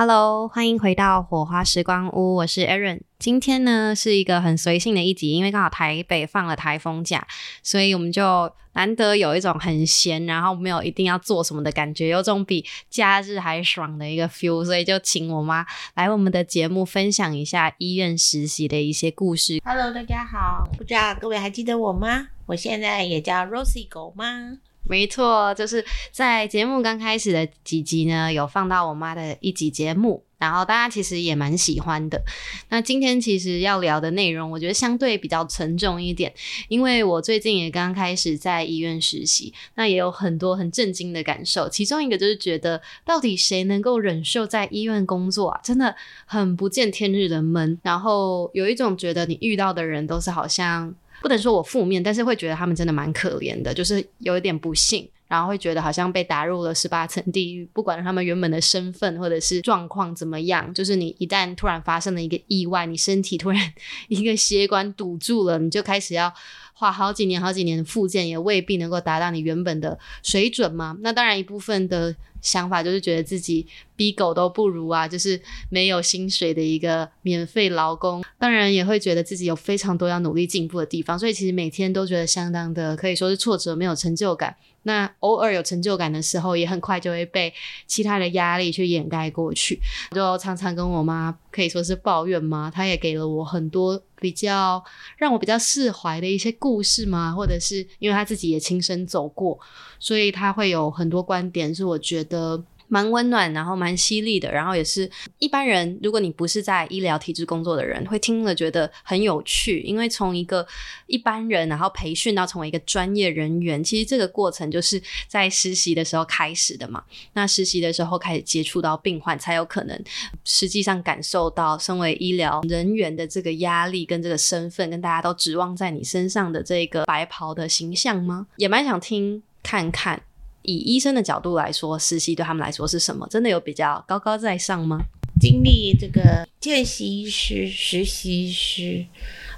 [0.00, 3.00] Hello，欢迎回到火花时光屋，我是 Erin。
[3.18, 7.26] 今天呢是一个很随性的一集，因为刚好台北放了台风假，
[7.64, 19.60] 所以我们就难得有一种很闲，然后没有一定要做什么的感觉，有种比假日还爽的一个 feel，所以就请我妈来我们的节目分享一下医院实习的一些故事。
[19.64, 22.28] Hello，大家好，不知道各位还记得我吗？
[22.46, 24.58] 我现在也叫 Rosie 狗妈。
[24.88, 32.22] 没错，就是在节目刚开始的几集呢，有放到我妈的一集节目，然后大家其实也蛮喜欢的。
[32.70, 36.32] 那今天其实要聊的内容，我觉得相对比较沉重一点，
[36.68, 41.68] 因为我最近也刚开始在医院实习，那也有很多很震惊的感受。
[41.68, 45.60] 其中一个就是觉得，到底谁能够忍受在医院工作啊？
[45.62, 45.94] 真的
[46.24, 47.78] 很不见天日的闷。
[47.82, 50.94] 然后有一种觉得你遇到的人都是好像。
[51.20, 57.68] 不能说我负面，但是会觉得他们真的蛮可怜的，就是有一点不幸，然后会觉得好像被打入了十八层地狱。
[57.72, 63.72] 不管他们原本的身份或者是状况怎么样，就是你一旦突然发生了一个意外，你身体突然
[64.08, 66.32] 一个血管堵住了，你就开始要
[66.74, 70.96] 花好几年、好几年的复健，也未必能够达到你原本的水准嘛。
[71.00, 72.14] 那当然一部分的。
[72.40, 84.56] 想法就是觉得自己比狗都不如啊，就是没有薪水的一个免费劳工，当然也会觉得自己有非常多要努力进步的地方，所以其实每天都觉得相当的可以说是挫折，没有成就感。
[84.84, 87.52] 那偶尔有成就感的时候，也很快就会被
[87.86, 89.78] 其他的压力去掩盖过去。
[90.12, 94.82] 就常常跟我妈可以说是抱怨嘛，她也给了我很多比较
[95.16, 99.58] 让我比较释怀的一些故事吗，或者是因为他自己也亲身走过，
[99.98, 102.62] 所以他会有很多观点是我觉得。
[102.88, 105.08] 蛮温暖，然后蛮犀利的，然后也是
[105.38, 110.66] 一般人，如果你不是在医疗体制工作的人，会听了觉得很有趣，因为从一个
[111.06, 117.04] 一般人，然后培训到成为一个专业人员，其实这个过程就是在实习的时候开始的嘛。
[117.34, 120.02] 那实习的时候开始接触到病患，才有可能
[120.44, 128.46] 实际上感受到身为医疗人员的这个压力跟这个身份，跟大家都指望在你身上的这个白袍的形象吗？
[128.56, 130.22] 也蛮想听看看。
[130.62, 133.26] 以医生的角度来说，实习对他们来说是什么？
[133.28, 134.98] 真的有比较高高在上吗？
[135.40, 139.06] 经历这个见习医师、实习医师、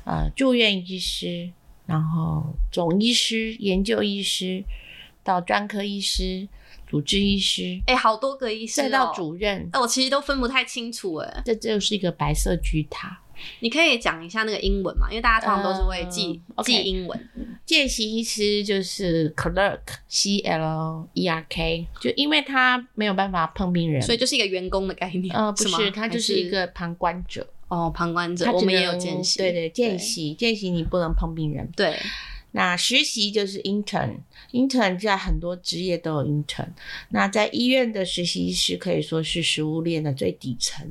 [0.05, 1.51] 呃住院医师，
[1.87, 4.63] 然后总医师、研究医师，
[5.25, 6.47] 到专科医师、
[6.87, 11.43] 主治医师，哎，好多个医师、哦，再到主任，那我其实都分不太清楚哎。
[11.47, 13.19] 这就是一个白色巨塔。
[13.61, 15.09] 你可以讲一下那个英文嘛？
[15.11, 16.65] 因为大家通常都是会记、uh.
[16.65, 17.29] 记英文。
[17.67, 25.35] 见习医师就是 clerk，C L E R K，就因为他没有办法碰病人，所以就是一个员工的概念。
[25.37, 27.47] 呃，不是，他就是一个旁观者。
[27.69, 29.39] 哦，旁观者，我们也有见习。
[29.39, 31.71] 对对，见习，见习你不能碰病人。
[31.77, 31.97] 对，
[32.51, 36.71] 那实习就是 intern，intern 在很多职业都有 intern。
[37.11, 40.91] 那在医院的实习医师可以说是食物链的最底层。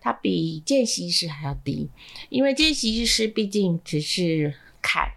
[0.00, 1.88] 它比见习医师还要低，
[2.28, 5.10] 因为见习医师毕竟只是看，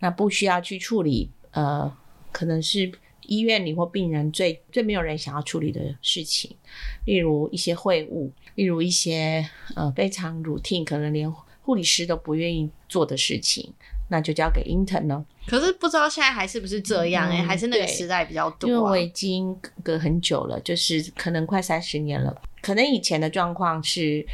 [0.00, 1.96] 那不需要去处理，呃，
[2.32, 2.92] 可能是
[3.22, 6.56] 医院里或病人最最没有人想要处理的事情，
[7.04, 11.30] 例如一些会务，例如一些呃非常 routine，可能连
[11.62, 13.72] 护理师都不愿意做的事情，
[14.08, 15.24] 那就交给 intern 了。
[15.46, 18.70] 可是不知道现在还是不是这样哎、欸嗯，还是那个时代比较多、啊。
[18.70, 22.40] 因为我已经隔很久了，就是可能快三十年了。
[22.66, 24.26] 可能以前的状况是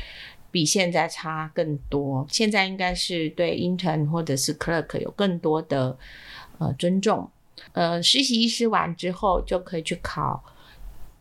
[0.51, 5.99] 比现在差更多，现在应该是对 intern 或者是 clerk 有更多的
[6.57, 7.31] 呃尊重。
[7.75, 10.43] 呃，实习医师完之后就可以去考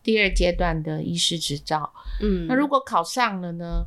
[0.02, 1.92] 第二阶段的医师执照。
[2.22, 3.84] 嗯，那如果考上了呢？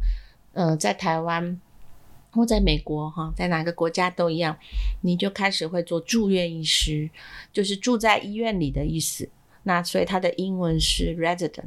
[0.53, 1.59] 呃，在台湾
[2.29, 4.55] 或在美国哈，在哪个国家都一样，
[5.01, 7.09] 你就开始会做住院医师，
[7.51, 9.27] 就是住在医院里的意思。
[9.63, 11.63] 那所以它的英文是 resident。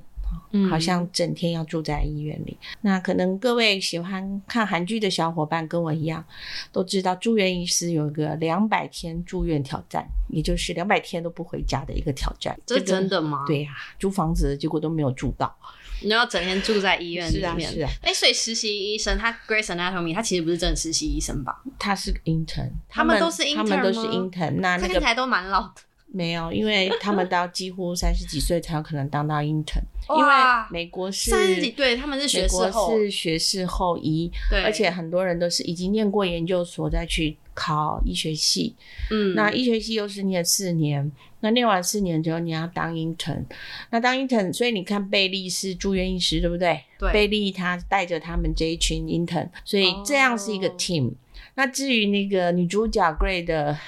[0.52, 2.56] 嗯，好像整天要住在医院里。
[2.80, 6.24] 那可能各位喜欢看韩剧的小伙伴跟我一样，
[6.72, 12.58] 都知道住院医师有一个两百天住院挑战，也就是两百天都不回家的一个挑战。
[12.64, 13.44] 这真的吗？
[13.46, 15.54] 对呀、啊，租房子结果都没有住到，
[16.02, 17.60] 你要整天住在医院里面。
[17.60, 21.62] 是啊，是、啊欸，所以实习医生他 Grace Anatomy 他其实不是真的实习医生吧？
[21.78, 24.50] 他是 intern，他们都是 intern，他们都是 intern。
[24.60, 25.82] 那那个看起来都蛮老的。
[26.10, 29.82] 没有，因为他们到几乎三十几岁才有可能当到 intern，
[30.16, 30.32] 因为
[30.70, 38.74] 美国是三十几，对，他们是学士后，是学士后医，对，而且很多人都是已经念过研究所再去考医学系，
[39.10, 43.44] 嗯，那医学系又是念四年，那念完四年之后你要当 intern，
[43.90, 46.82] 那当 intern，所以你看贝利是住院医师，对不对？
[46.98, 51.10] 对，贝利他带着他们这一群 intern，所以这样是一个 team。
[51.10, 51.14] 哦，
[51.56, 53.78] 那至于那个女主角 Grey 的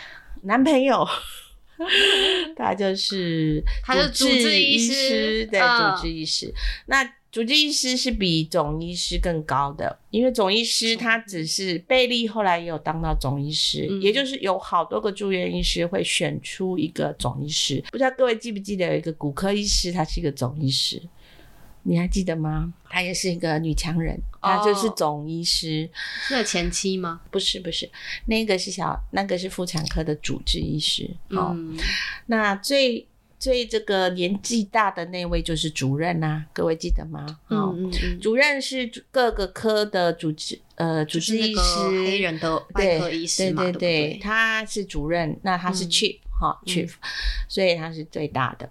[0.42, 1.08] 男朋友。
[2.56, 6.52] 他就是， 他是主治医师，对，主治医师。
[6.86, 17.80] 那主治医师是比总医师更高的，因为总医师他只是贝利后来也有当到总医师，嗯、也就是有好多个住院医师会选出一个总医师。
[17.92, 21.00] 不知道各位记不记得有一个骨科医师，他是一个总医师，
[21.82, 22.72] 你还记得吗？
[22.88, 25.88] 她也是一个女强人，她就是总医师。
[26.30, 27.20] 那、哦、前妻吗？
[27.30, 27.90] 不是，不是，
[28.26, 31.08] 那个是小，那个是妇产科的主治医师。
[31.30, 31.76] 哦，嗯、
[32.26, 33.06] 那最。
[33.40, 37.24] 最这个年纪大的那位就是主任呐、啊，各位记得吗？
[37.48, 46.94] 嗯嗯嗯，主任是各个科的主治呃主治医师，黑人的外科医师嘛，对对对，对对对，他是主任，那他是 chief 哈、嗯、chief，
[47.48, 48.68] 所以他是最大的。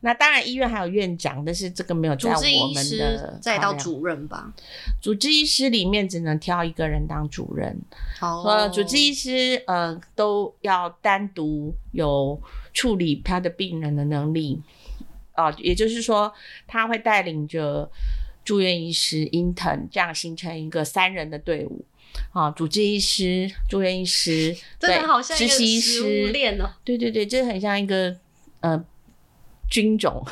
[0.00, 4.52] 那当然医院还有院长，但是这个没有在我们的再到主任吧。
[5.00, 7.80] 主治医师里面只能挑一个人当主任，
[8.18, 12.42] 好、哦，主治医师呃都要单独有。
[12.74, 14.58] 处理他的病人的能力
[15.32, 16.32] 啊，也就是说，
[16.66, 17.90] 他会带领着
[18.46, 21.84] 住院医师、intern 这样形成一个三人的队伍
[22.32, 26.32] 啊，主治医师、住院医师，真的好像实习医师，
[26.84, 28.16] 对对对，这很像一个
[28.60, 28.82] 呃
[29.70, 30.24] 军种，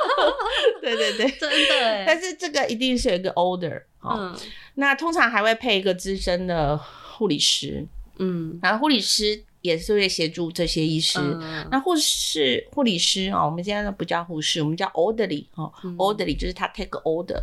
[0.80, 2.04] 对对对，真的。
[2.06, 4.38] 但是这个一定是有一个 order 啊，嗯，
[4.74, 7.86] 那通常还会配一个资深的护理师，
[8.18, 9.44] 嗯，然后护理师。
[9.66, 11.18] 也是会协助这些医师。
[11.20, 17.40] 嗯、那护士、护理师啊、哦，我们现在都不叫护士，我们叫 orderly 哦、嗯、orderly 就是他 take order、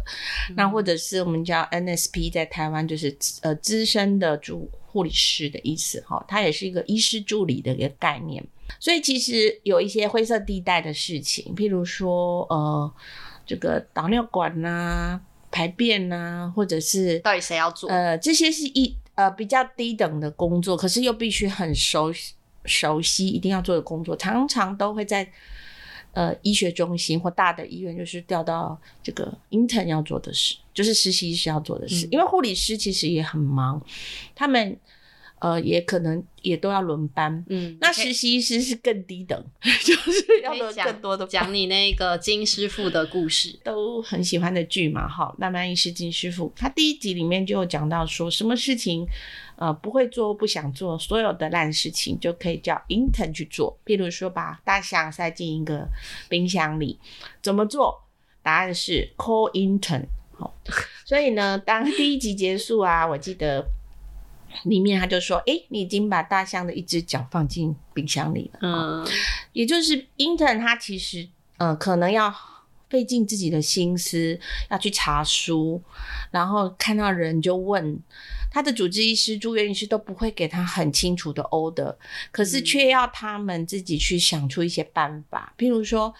[0.49, 0.55] 嗯。
[0.55, 8.43] 那或者是我们叫 NSP，在台湾就是呃资深的助护理师的意思哈，它、哦、也是一个医师助理的一个概念。
[8.79, 12.93] 所以其实有一些灰色地带的事情，譬如说呃
[13.45, 15.21] 这个导尿管呐、啊、
[15.51, 17.89] 排便呐、啊，或者是到底谁要做？
[17.89, 18.95] 呃，这些是一。
[19.15, 22.11] 呃，比较低等的工作，可是又必须很熟
[22.65, 25.29] 熟悉，一定要做的工作，常常都会在
[26.13, 33.81] 呃医学中心或大的医院，就是调到这个 intern 要做的事，就是实习医师要做的事，嗯、因为护理师其实也很忙，
[34.35, 34.77] 他们。
[35.43, 39.37] 呃，也可能也都要轮班，嗯，那实习医师是更低等，
[39.83, 41.27] 就是要轮更多的。
[41.27, 49.05] 讲你那个金师傅的故事，都很喜欢的剧嘛，哈，浪漫医师金师傅，他第一集里面就有讲到说，什么事情，
[49.57, 55.85] 呃，不会做不想做，所有的烂事情就可以叫 intern 去做，譬如说把大象塞进一个
[56.29, 56.97] 冰箱里，
[57.41, 58.01] 怎么做？
[58.41, 60.55] 答案是 call intern，好，
[61.03, 63.65] 所以呢，当第一集结束啊，我记得。
[64.63, 69.07] 里面他就说：“哎、欸，你已经把大象的一只脚放进冰箱里了。”嗯，
[69.51, 71.27] 也就是 intern 他其实
[71.57, 72.33] 呃可能要
[72.93, 75.81] 费尽自己的心思要去查书，
[76.29, 77.99] 然后看到人就问
[78.51, 81.95] 他的主治医师、住院医师都不会给他很清楚的 order，
[82.31, 86.13] 可是却要他们自己去想出一些办法，譬如说。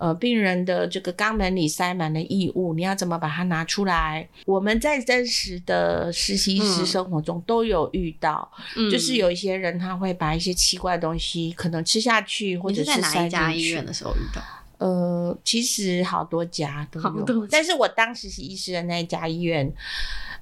[0.00, 4.26] 呃，病人的这个肛门里塞满了异物，你要怎么把它拿出来？
[4.46, 13.18] 我们在真实的实习医师生活中都有遇到，嗯、就是有一些人他会把一些奇怪的东西可能吃下去，或者是塞进去。
[13.18, 14.40] 哪一家医院的时候遇到？
[14.80, 19.72] 呃，其实好多家都有，但是我当实习医师的那一家医院，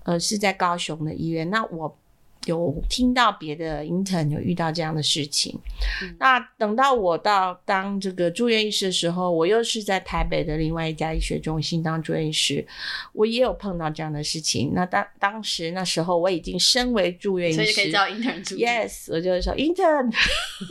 [0.05, 1.99] 呃，是在高雄的医院，那我。
[2.47, 5.59] 有听到别的 intern 有遇到这样的事情，
[6.03, 12.67] 嗯、那等到我到当这个住院医师的时候，我又是在台北的另外一家医学中心当住院医师，
[13.13, 14.73] 我也有碰到这样的事情。
[14.73, 18.89] 那当当时那时候我已经身为住院医师，所以可以叫 intern 住院。
[18.89, 20.11] Yes，我就说 intern，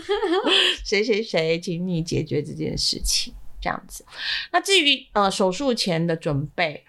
[0.84, 3.34] 谁谁谁，请你解决这件事情，
[3.68, 4.06] 这样子。
[4.54, 6.82] 那至于呃手术前的准备，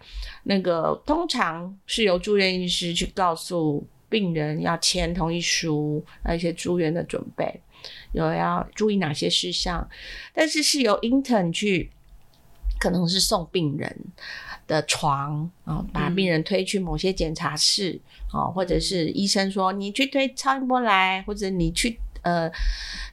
[0.45, 3.85] 那个通常是由住院医师去告诉。
[4.11, 7.61] 病人要签同意书，那一些住院的准备，
[8.13, 9.87] 有要注意哪些事项，
[10.33, 11.91] 但是是由 intern 去，
[12.81, 13.95] 可能是送病人
[14.67, 18.01] 的床啊，把病人推去某些检查室
[18.33, 22.51] 啊，或者是医生说你去推超音波来，或者你去呃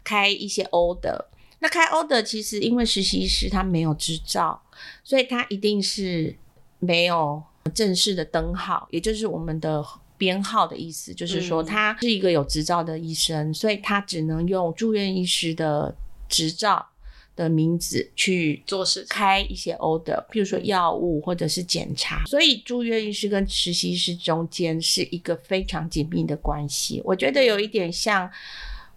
[0.01, 1.25] 开一些 order。
[1.65, 4.61] 那开 order 其实因为实习医师他没有执照，
[5.03, 6.37] 所以他一定是
[6.77, 7.41] 没有
[7.73, 9.83] 正式的登号，也就是我们的。
[10.17, 15.93] 编号的意思就是说，他是一个有执照的医生，嗯、所以他只能用住院医师的
[16.29, 16.87] 执照
[17.35, 22.23] 的名字去做事，开一些 order，譬如说药物或者是检查。
[22.27, 27.01] 所以住院医师跟实习医师中间是一个非常紧密的关系。
[27.03, 28.31] 我觉得有一点像。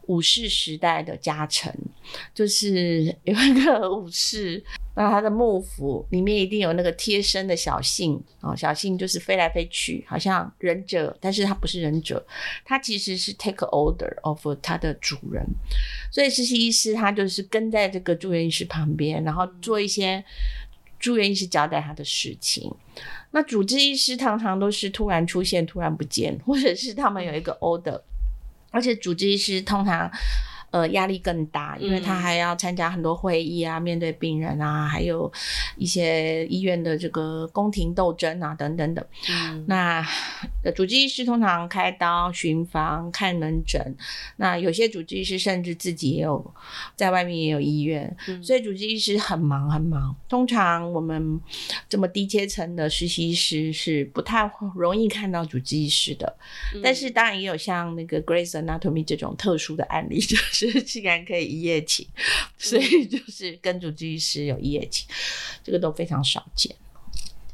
[0.09, 1.73] 武士时代的加成，
[2.35, 4.63] 就是有一个武士，
[4.95, 12.27] 那他的幕府里面一定有那个贴身的小信啊，小信就是飞来飞去，好像忍者，但是他不是忍者，
[12.65, 15.47] 他其实是 take order of 他的主人，
[16.11, 20.25] 所以实习医师他就是跟在这个住院医师旁边，然后做一些
[20.99, 22.75] 住院医师交代他的事情。
[23.31, 28.01] 那主治医师常常都是突然出现，突然不见，或者是他们有一个 order，
[28.71, 30.11] 而且主治医师通常。
[30.71, 35.33] 呃，压力更大，因为他还要参加很多会议啊，嗯、面对病人啊，还有
[35.79, 39.03] 一些医院的这个宫廷斗争啊，等等等。
[39.31, 40.07] 嗯，那
[40.77, 43.97] 主治医师通常开刀、巡房、看门诊。
[44.37, 46.55] 那有些主治医师甚至自己也有
[46.95, 50.15] 在外面也有医院，嗯、所以主治医师很忙很忙。
[50.29, 51.41] 通常我们
[51.89, 56.37] 这么低阶层的实习医师是不太容易看到主治医师的。
[56.75, 60.21] 嗯、但是当然也有像那个 Grace Anatomy 这种特殊的案例，
[60.59, 60.85] 就是。
[60.99, 62.07] 竟然可以一夜情，
[62.57, 65.07] 所以就是跟主治医师有一夜情，
[65.63, 66.75] 这个都非常少见。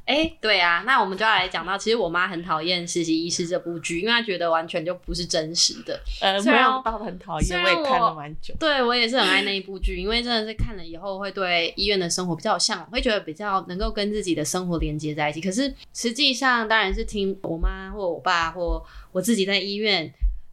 [0.06, 6.00] 哎、欸，对啊，那我们就要来讲到，其实我妈很讨厌《实习医师》这部剧，因为她觉得完全就不是真实的。
[6.20, 8.54] 呃，没有到很讨厌，我也看了蛮久。
[8.58, 15.40] 对，我也是很爱那一部剧，因为真的是看了以后会对医院的生活比较有向往，会觉得比较能够跟自己的生活连接在一起。
[15.40, 20.12] 可是实际上，当然是听我妈或我爸或我自己在医院。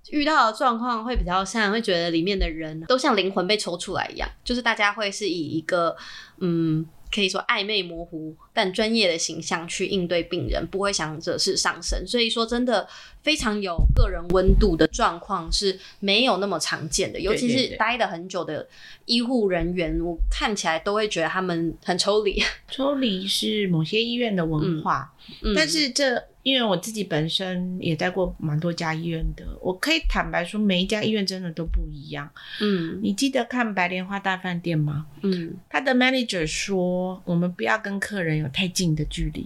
[0.09, 5.95] 遇到的状况会比较像，会觉得里面的人都像灵魂被抽出来一样，就是大家会是以一个
[6.39, 12.05] 嗯，可以说暧昧模糊但专业的形象去应对病人，不会想着是上身。
[12.05, 12.85] 所以说，真的
[13.21, 18.67] 非常有个人温度的状况是没有那么常见的，尤其是待了很久的
[19.05, 22.43] 医护人员，我看起来都会觉得他们很抽离。
[22.69, 26.21] 抽离是某些医院的文化，嗯嗯、但是这。
[26.43, 32.29] 因为我自己本身也待过蛮多家医院的，我可以坦白说，每一家医院真的都不一样。
[32.59, 35.05] 嗯，你记得看白莲花大饭店吗？
[35.21, 39.45] 嗯，他的 manager 说，我们不要跟客人有太近的距离，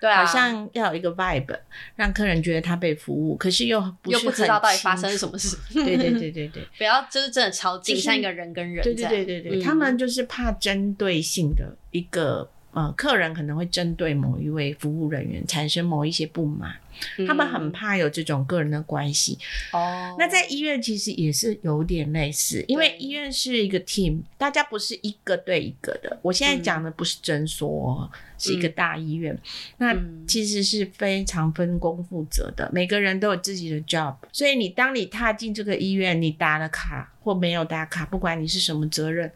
[0.00, 1.58] 对啊，好像要有一个 vibe，
[1.96, 5.56] 让客人觉得他被服务，可是又不是很又不知道到底发生什么事。
[5.72, 8.84] 对对对对对， 不要就是真的超近，就是、像一个人跟人。
[8.84, 12.48] 对对对对对，嗯、他们就是怕针对性的一个。
[12.76, 16.76] 呃，客人可能会针对某一位服务人员产生某一些不满。
[17.26, 19.38] 他们很怕有这种个人的关系
[19.72, 20.12] 哦。
[20.12, 26.18] 嗯、那在医院其实也是有点类似，因为医院是一个 team，大家不是一个对一个的。
[26.22, 29.40] 我现在讲的不是诊所，嗯、是一个大医院，嗯、
[29.78, 34.14] 那其实是非常分工负责的，每个人都有自己的 job。
[34.32, 39.30] 所以你当你踏进这个医院，你打了卡或没有打卡，不管你是什么责任，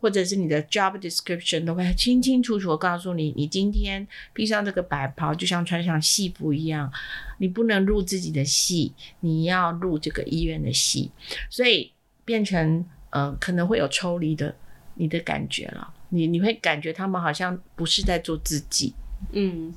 [0.00, 6.92] 或者是你的 job description，都会清清楚楚地告诉你，你今天披上这个白袍，就像穿上戏服一样。
[7.38, 11.10] 你不能入自己的戏，你要入这个医院的戏，
[11.50, 11.92] 所以
[12.24, 14.54] 变成呃可能会有抽离的
[14.94, 15.92] 你的感觉了。
[16.10, 18.94] 你你会感觉他们好像不是在做自己。
[19.32, 19.72] 嗯，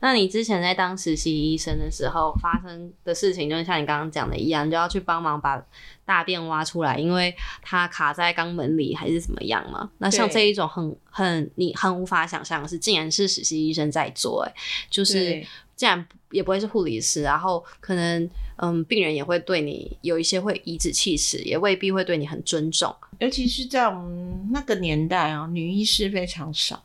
[0.00, 5.62] 那你之前在当实习医生的时候发生的事情，就像你刚刚讲的一样，你就要去帮忙把
[6.04, 9.90] 大便挖出来，因为它卡在肛门里还是怎么样嘛？
[9.98, 14.54] 那像这一种很很你很无法想象的是，竟然是实习医生在做，欸，哎，
[14.90, 15.46] 就是。
[15.76, 22.94] 这样也不会是护理师，然后可能嗯，病人也会对你有一些会颐指气使，也未必会对你很尊重。
[23.18, 26.82] 尤其是在我们那个年代啊，女医师非常少，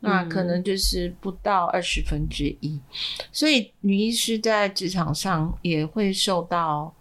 [0.00, 2.78] 那可能就是不到二十分之一，
[3.32, 6.94] 所以女医师在职场上也会受到。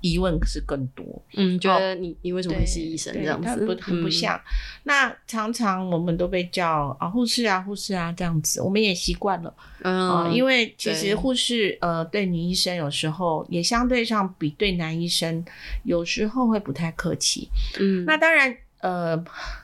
[0.00, 3.66] 疑问可是更多，嗯，觉得你你为什么会是医生这样子？
[3.66, 4.36] 不很不像。
[4.36, 4.40] 嗯、
[4.84, 15.44] 那常常我们都被叫啊护士啊护士啊这样子，我们也习惯了，嗯、呃，因为其实护士对呃对女医生有时候也相对上比对男医生
[15.84, 17.48] 有时候会不太客气，
[17.80, 19.16] 嗯，那当然呃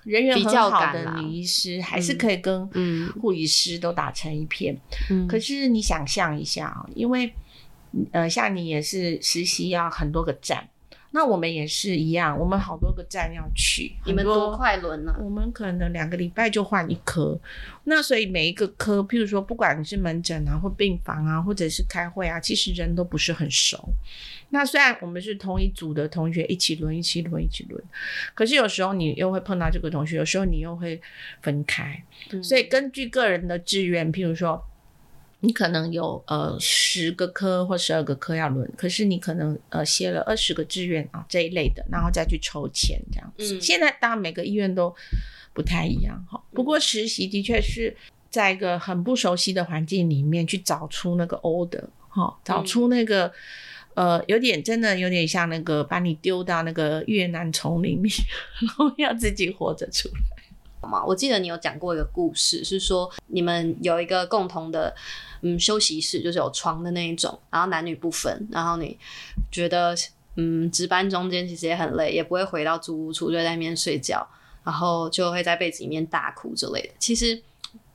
[0.04, 2.66] 人缘很好的女医师还是可以跟
[3.20, 4.76] 护理师都打成一片，
[5.10, 7.32] 嗯，可是你想象一下啊，因为。
[8.12, 10.66] 呃，像你也是实习要很多个站，
[11.10, 13.92] 那我们也是一样，我们好多个站要去。
[14.06, 15.14] 你们多快轮呢？
[15.20, 17.38] 我们可能两个礼拜就换一科，
[17.84, 23.90] 那所以每一个科，譬如说，不管你是门诊啊，或病房啊，或者是开会啊，其实人都不是很熟。
[24.48, 27.82] 那虽然我们是同一组的同学，一起轮，一起轮，一起轮，
[28.34, 30.98] 可是有时候你又会碰到这个同学，有时候你又会
[31.42, 32.02] 分开。
[32.30, 34.64] 嗯、所以根据个人的志愿，譬如说。
[35.44, 43.56] 你可能有呃十个科或十二个科要轮，可是你可能呃写了二十个志愿啊这一类的，然后再去抽签这样子。
[43.56, 44.94] 嗯、现在当然每个医院都
[45.52, 47.96] 不太一样哈，不过实习的确是
[48.30, 53.26] 在一个很不熟悉的环境里面去找出那个 order 哈，找出那个、
[53.94, 58.08] 嗯、呃有点真的有点像那个把你丢到那个越南丛林里，
[58.62, 60.14] 然后要自己活着出来。
[61.06, 64.94] 我记得你有讲过一个故事，是说你们有一个共同的
[65.42, 68.98] 嗯休息室，就是有床的那一种，然后男女不分，然后你
[69.50, 69.94] 觉得
[70.36, 74.26] 嗯值班中间其实也很累，也不会回到租屋处就在那边睡觉，
[74.64, 76.90] 然后就会在被子里面大哭之类的。
[76.98, 77.40] 其实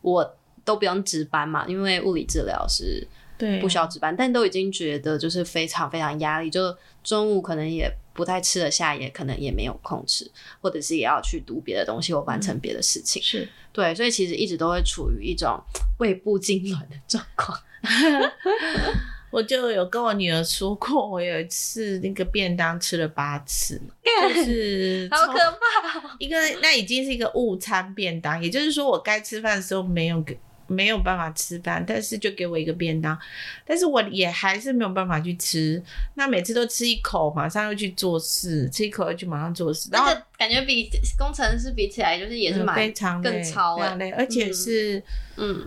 [0.02, 15.62] 我都不用值班嘛，因为物理治疗是对不需要值班，但都已经觉得就是非常非常压力，就中午可能也不太吃得下，也可能也没有空吃，或者是也要去读别的东西或完成别的事情，嗯、是对，所以其实一直都会处于一种
[16.00, 17.56] 胃部痉挛的状况。
[19.30, 23.80] 我就有跟我女儿说过，我有一次那个便当吃了八次，
[24.34, 26.16] 就是好可怕。
[26.18, 30.36] 一个那已经是一个误餐便当，也就是说我该吃饭的时候没有给。
[30.68, 33.18] 没有办法吃饭，但是就给我一个便当，
[33.66, 35.82] 但是我也还是没有办法去吃。
[36.16, 45.04] 那每次都吃一口，马上又去做事，吃一口又去马上做事，然后感觉比工程师比起来，就是也是蛮、嗯、非常累，更超累，累，而且是嗯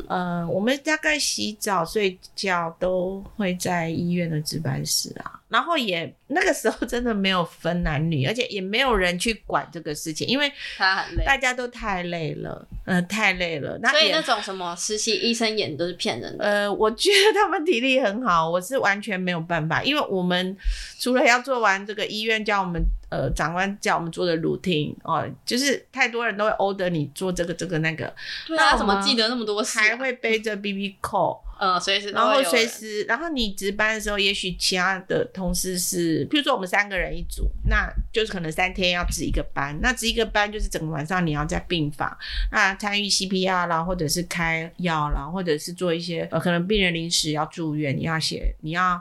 [0.08, 5.38] 呃，我们大概洗澡睡觉都会在医院的值班室啊。
[5.48, 13.76] 然后也那个时候真的没有分男女，而且也没有人去管这个事情，因为他很累，大家都太累了，嗯、呃，太累了。
[13.82, 16.44] 那所以那种什么实习医生演都是骗人的。
[16.44, 20.56] 呃，我觉得他们体力很好，我是完全没有办法，因为我们
[21.00, 28.12] 除了要做完这个医院叫我们呃长官叫我们做的 routine 哦，就是太多人都会 order 你做这个这个那个，
[28.46, 29.82] 对啊，怎么记得那么多事、啊？
[29.82, 31.40] 还会背着 BB call。
[31.62, 42.16] 嗯，随时，然后随时，然后你值班的时候，也许其他的同事是，譬如说我们三个人一组，那就是可能三天要值一个班，那值一个班就是整个晚上你要在病房，
[42.50, 48.98] 那参与 CPR 啦，或者是开药啦，或者是做一些呃，可能病人临时要住院，你要写，你要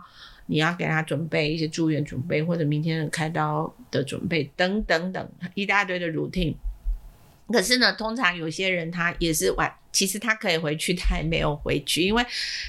[0.50, 6.56] 你要给他准备一些住院准备，或者明天的开刀的准备等等等一大堆的 routine。
[7.54, 9.72] 可是呢，通常有些人他也是晚。
[9.92, 12.24] 其实他可以回去，他也没有回去，因为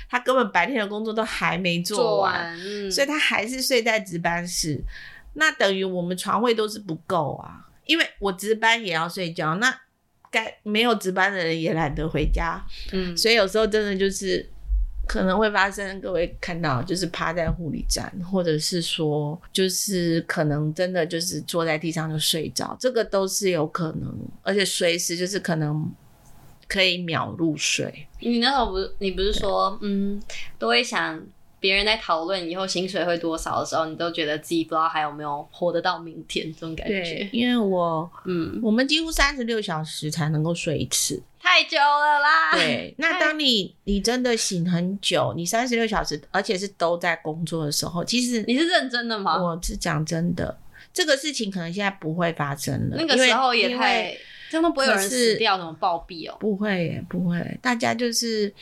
[0.08, 4.82] 他根本白天的工作都还没做完，做完嗯、所以他还是睡在值班室。
[5.34, 9.70] 那等于我们床位都是不够啊，因为我值班也要睡觉，那
[10.30, 14.49] 该没有值班的人也懒得回家，嗯，所以有时候真的就是。
[15.11, 25.91] 可能会发生，各位看到就是趴在护理站，或者是说就是可能真的就是坐在地上就睡着，这个都是有可能，而且随时就是可能
[26.69, 28.06] 可以秒入睡。
[28.21, 30.23] 你那时候不你不是说嗯
[30.61, 31.21] 都会想
[31.60, 37.00] 别人在讨论以后薪水会多少的时候，你都觉得自己不知道还有没有活得到明天这种感觉？
[37.02, 41.23] 对，因为我嗯我们几乎三十六小时才能够睡一次。
[41.42, 42.52] 太久了啦！
[42.52, 49.42] 对， 那当你你真的醒很久，你三十六小时，而且是都在工作的时候，其实你是认真的吗？
[49.42, 50.58] 我是讲真的，
[50.92, 52.96] 这个事情可能现在不会发生了。
[52.99, 54.14] 那个时候也太，
[54.50, 56.36] 真的不会有人死掉，怎么暴毙哦？
[56.38, 58.52] 不会，不会，大家就是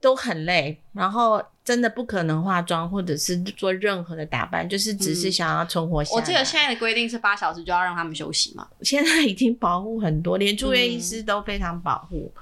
[0.00, 1.42] 都很累，然后。
[1.66, 6.14] 真的不可能化妆，或者是做任何的打扮，就是只是想要存活下来。
[6.14, 8.64] 嗯，我记得现在的规定是八小时就要让他们休息嘛。
[8.82, 12.32] 现在已经保护很多，连住院医师都非常保护。
[12.36, 12.40] 嗯、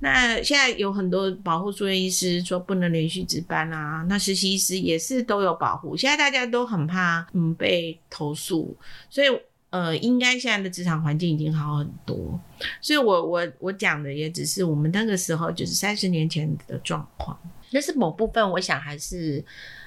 [0.00, 5.96] 那现在有很多保护住院医师说不能连续值班啊，那实习医师也是都有保护。
[5.96, 8.76] 现在大家都很怕嗯被投诉，
[9.08, 9.28] 所以
[9.74, 12.38] 呃，应该现在的职场环境已经好很多。
[12.80, 17.36] 所以我我我讲的也只是我们那个时候就是三十年前的状况。
[17.72, 19.44] 但是某部分，我想还是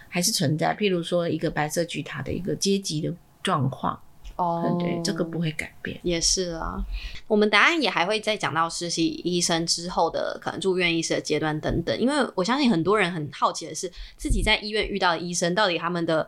[0.10, 3.98] 还是存在，譬如说一个白色巨塔的一个阶级的状况
[4.36, 6.86] 哦，对，这个不会改变，也是啊。
[7.26, 16.28] 我们答案也还会再讲到实习医生之后的可能住院医师的阶段等等，因为我相信很多人很好奇的是，自己在医院遇到的医生到底他们的。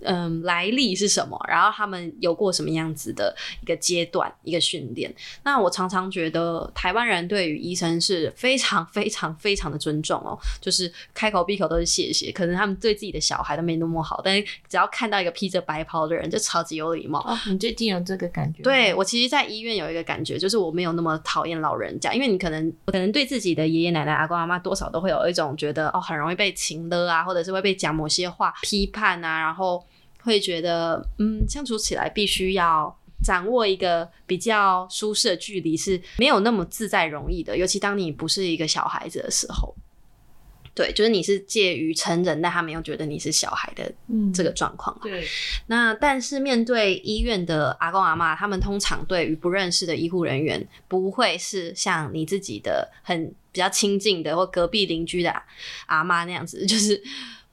[0.00, 1.38] 嗯，来历是什么？
[1.48, 5.12] 然后他们有过什么样子的一个阶段、一个训练？
[5.42, 12.30] 那我常常觉得台湾人对于医生是非常、非常、非常的尊重哦，就是开口闭口都是谢谢。
[12.30, 17.20] 可能他们对自己的小孩都没那么好，但是只要看到一个披着白袍的人，就超级有礼貌。
[17.20, 18.62] 哦，你最近有这个感觉？
[18.62, 29.84] 对，我其实，在医院有一个感觉，就是我没有那么讨厌老人家，因为你可能可能对自己的爷爷奶奶、阿公阿妈多少都会有一种觉得哦，很容易被情勒啊，或者是会被讲某些话批判啊，然后。
[30.28, 37.56] 会觉得，嗯，相处起来必须要掌握一个比较舒适的距离，是没有那么自在容易的。
[37.56, 39.74] 尤其当你不是一个小孩子的时候，
[40.74, 43.92] 对，就是你是介于成人，但他没有觉得你是小孩的
[44.32, 44.96] 这个状况。
[45.02, 45.26] 对。
[45.66, 55.34] 那但是面对医院的阿公阿妈，他们通常对于不认识的医护人员，不会是像你自己的很比较亲近的或隔壁邻居的
[55.86, 57.02] 阿妈那样子，就是。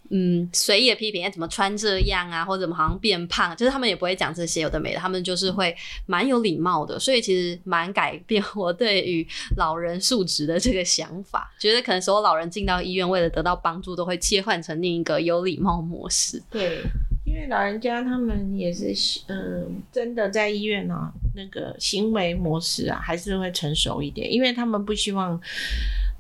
[0.10, 9.26] 嗯，随意的批评，哎，怎么穿这样啊，或者怎么好像变胖，就是他们也不会讲这些有的没的，他们就是会蛮有礼貌的，所以其实蛮改变我对于
[9.58, 16.42] 老人素质的这个想法，觉得可能所有老人进到医院为了得到帮助，都会切换成另一个有礼貌模式。
[16.50, 16.82] 对，
[17.26, 18.94] 因因为老人家他们也是，
[19.28, 25.38] 嗯、呃，真的在医院呢、啊，那个行为模式啊，还是会成熟一点，因为他们不希望，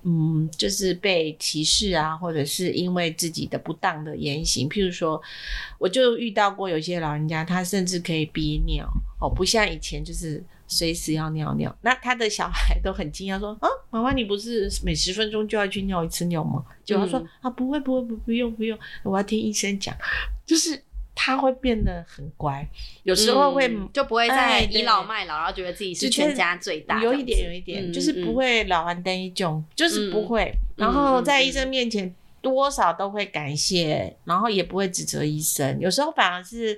[0.05, 5.21] 嗯，就是被歧视啊，或者是因为自己的不当的言行，譬如说，
[5.77, 8.87] 我就遇到过有些老人家，他甚至可以憋尿
[9.19, 10.43] 哦，不像以前就是。
[10.67, 19.95] 随时要尿尿，那他的小孩都很惊讶，说：“啊，妈妈，你不是每十分钟就要去尿一次尿吗？”就他说：“嗯、啊，不会，不会，不，不用，不用，我要听医生讲。
[20.43, 20.81] ”就是
[21.15, 22.67] 他会变得很乖，
[23.03, 27.01] 有时候会、嗯、就不会再倚老卖老，然后觉得自己是全家最大。
[27.01, 30.51] 有一点，有一点，就是不会老顽童一种，就是不会。
[30.75, 35.79] 然后在医生面前，多少都会感谢，然后也不会指责医生。
[35.79, 36.77] 有时候反而是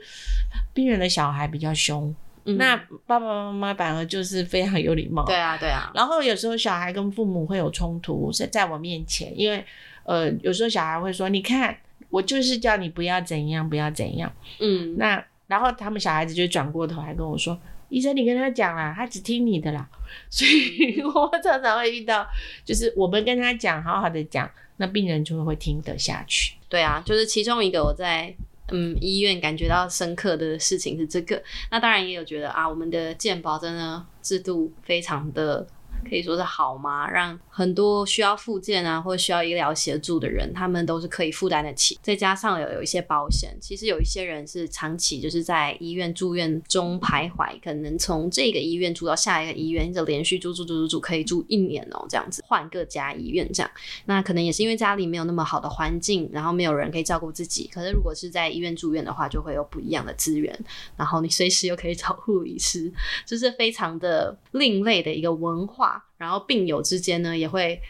[0.73, 2.15] 病人的小孩比较凶。
[2.43, 5.25] 那爸爸妈妈反而就是非常有礼貌。
[5.25, 5.91] 对啊，对啊。
[5.93, 9.65] 然后有时候小孩跟父母会有冲突，在在我面前，因为
[10.03, 11.75] 呃，有时候小孩会说：“你看，
[12.09, 14.95] 我就是叫你不要怎样，不要怎样。”嗯。
[14.97, 19.89] 那然后他们小孩子就转过头来跟我说：“医生，你跟他讲啦，他只听你的啦。”
[20.29, 22.27] 所以 我常常会遇到，
[22.65, 26.55] 就是我们跟他讲，好好的讲，那病人就会会听得下去。
[26.69, 28.33] 对啊，就是其中一个我在。
[28.69, 31.41] 嗯，医院感觉到深刻的事情是这个，
[31.71, 35.65] 那当然也有觉得啊，我们的健保真的制度非常的。
[36.07, 37.09] 可以说是好吗？
[37.09, 41.99] 让很多需要复健啊，或者需要医疗协助的人，他们都是可以负担得起。
[42.01, 53.71] 再加上有有一些保险，其实有一些人是长期就是在医院住院中徘徊，可能从这个医院住到下一个医院，就连续住住住住住，可以住一年哦，这样子换各家医院这样。
[54.05, 57.69] 那可能也是因为家里没有那么好的环境，然后没有人可以照顾自己。
[57.73, 60.57] 可是如果是在医院住院的话，就会有不一样的资源，
[60.95, 62.91] 然后你随时又可以找护理师，
[63.25, 65.96] 就是非常的另类的一个文化。
[66.17, 67.81] 然后病友之间呢，也会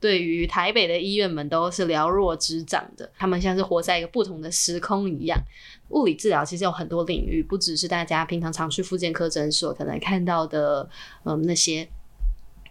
[0.00, 3.10] 对于台北的医院们都是了若指掌的。
[3.16, 5.38] 他们像是活在一个不同的时空一样。
[5.90, 10.88] 物理治疗其实有很多领域，不只是大家平常常去复健科诊所可能看到的，
[11.24, 11.88] 嗯，那些。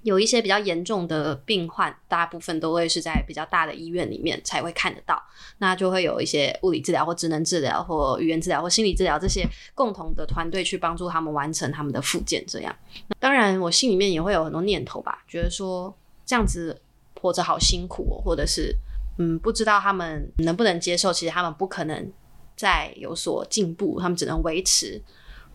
[0.05, 5.19] 有一些比较严重的病患，大部分都会是在比较大的医院里面才会看得到，
[5.57, 12.45] 那就会有一些物理治疗或职能治疗或语言治疗或心理治疗这些共同的团队去帮助他们完成他们的复健。
[12.47, 12.75] 这样，
[13.19, 15.91] 当然我心里面也会有很多念头吧，觉得说
[16.23, 16.79] 这样子
[17.19, 18.75] 活着好辛苦哦，或者是
[19.17, 22.11] 嗯，不知道他们能不能接受，其实他们不可能
[22.55, 25.01] 再有所进步，他们只能维持，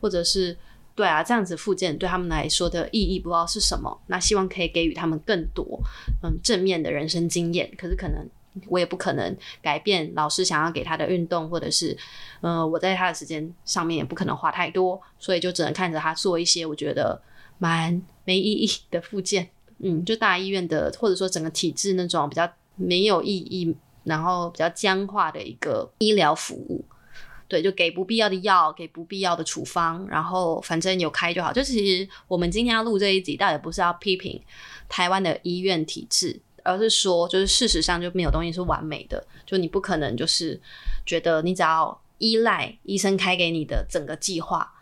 [0.01, 0.59] 或者是。
[0.95, 3.99] 对啊，这样子复健对他们来说的意义不知道是什么。
[4.09, 5.81] 那希望可以给予他们更多
[6.23, 7.71] 嗯正面的人生经验。
[7.79, 8.29] 可是可能
[8.67, 11.97] 我也不可能改变老师想要给他的运动，或者是
[12.43, 17.21] 嗯、呃、我在他的时间上面也不可能花太多，所以就只能看着他做一些我觉得
[17.59, 19.49] 蛮没意义的复健。
[19.79, 23.75] 嗯，就大医院的或者说整个体制那种比较没有意义，
[24.05, 26.85] 然后比较僵化的一个医疗服务。
[27.51, 31.53] 对，就给不必要的药，给不必要的处方，然后反正有开就好。
[31.53, 34.41] 就其实我们今天要录这一集，倒也不是要批评
[34.89, 39.27] 台湾的医院体制，而是说，就是事实上就没有东西是完美的。
[39.45, 40.61] 就你不可能就是
[41.05, 44.73] 觉得你只要依赖医生开给你的整个计划，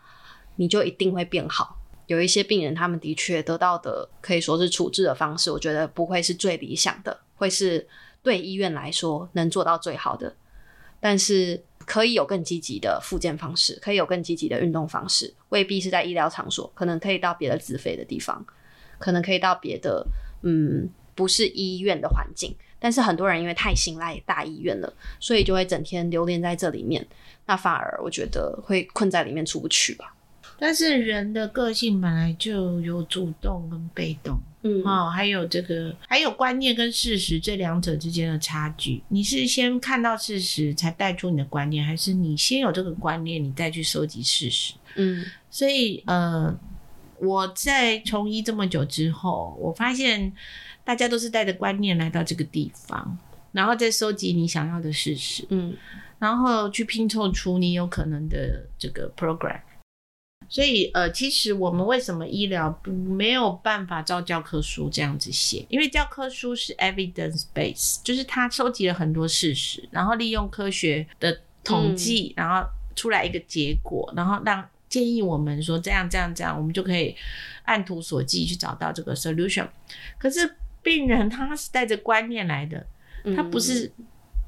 [0.57, 1.75] 你就一定会变好。
[2.05, 7.87] 有一些病人，他们的确得到的可以说是处置的方式，我觉得不会是最理想的，会是
[8.21, 10.35] 对医院来说能做到最好的，
[10.99, 11.63] 但是。
[11.85, 18.45] 可以有更积极的复健方式，可以有更积极的运动方式，未必是在医疗场所，可能可以到别的自费的地方，
[18.99, 20.05] 可能可以到别的，
[20.43, 22.55] 嗯，不是医院的环境。
[22.77, 27.03] 但是很多人因为太信赖大医院了，所以就会整天留恋在这里面，
[27.47, 30.13] 那反而我觉得会困在里面出不去吧。
[30.59, 34.37] 但是人的个性本来就有主动跟被动。
[34.61, 39.01] 嗯，哦，还有这个，还有观念跟事实这两者之间的差距。
[39.07, 44.73] 你是先看到事实才带出你的观念，还是你先有这个观念，你再去收集事实？
[44.95, 46.53] 嗯，所以呃，
[47.19, 50.33] 我在从医这么久之后，我发现
[50.83, 53.17] 大家都是带着观念来到这个地方，
[53.53, 55.73] 然后再收集你想要的事实，嗯，
[56.19, 59.61] 然后去拼凑出你有可能的这个 program。
[60.47, 65.63] 所以，呃，其实我们为什么医疗没有办法照教科书这样子写？
[65.69, 77.15] 因为教科书是 evidence base，就是它收集了很多事实，然后利用科学的统计，然后出来一个结果，嗯、然后让建议我们说这样这样这样，我们就可以
[77.65, 79.67] 按图索骥去找到这个 solution。
[80.17, 82.87] 可是病人他是带着观念来的，
[83.35, 83.91] 他不是，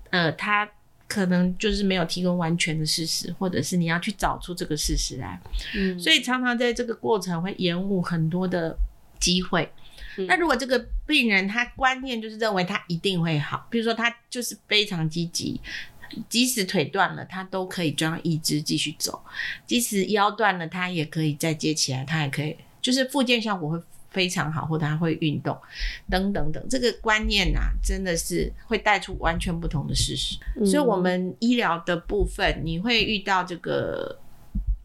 [0.09, 0.67] 嗯、呃，他。
[1.11, 5.37] 可能就是没有提供完全的事实，或者是你要去找出这个事实来，
[5.75, 8.73] 嗯，所以常常在这个过程会延误很多的
[9.19, 9.69] 机会。
[10.17, 15.59] 嗯，那如果这个病人他观念就是认为他一定会好，比如说他就是非常积极，
[16.29, 19.21] 即使腿断了，他都可以装义肢继续走；
[19.67, 25.57] 即使腰断了，他也可以再接起来，他也可以，就是复健效果会非常好，或者他会运动
[26.09, 26.63] 等等等。
[26.69, 30.37] 这个观念啊，真的是会带出完全不同的事实。
[30.55, 34.17] 嗯、所以，我们医疗的部分，你会遇到这个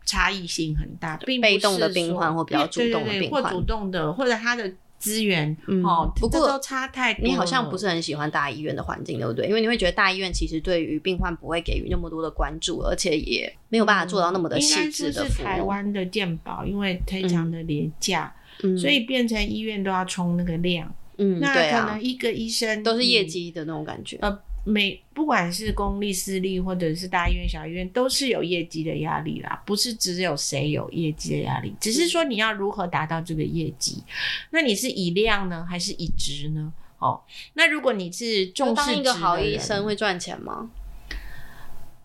[0.05, 4.73] 差异性很大，并被动的病患或比较主动的病患，或主动的，或者他的。
[4.99, 7.23] 资源、嗯、哦，不过都差太多。
[7.23, 9.47] 你好像不是很喜欢大医院的环境，对不对？
[9.47, 15.45] 因为你会觉得大医院其实对于病患不会给予那么多的关注，而且也没有办法做到那么的细致的服务。
[15.45, 18.46] 嗯、应该是台湾的健保，因为非常的廉价，嗯、
[18.79, 20.95] 所以变成医院都要冲那个量。
[21.19, 24.17] 嗯，那可能一个医生都是业绩的那种感觉。
[24.21, 24.39] 呃
[24.69, 34.03] 每不管是公立、私立，或者是大医院、小医院，都是有业绩的压力啦，不是只有谁有业绩的压力，只是说你要如何达到这个业绩。
[34.51, 36.73] 那你是以量呢，还是以值呢？
[36.99, 37.23] 哦，
[37.55, 40.69] 那如果你是重视当一个好医生会赚钱吗？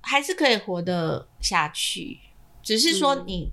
[0.01, 2.19] 还是可以活得下去？
[2.61, 3.51] 只是说你，嗯、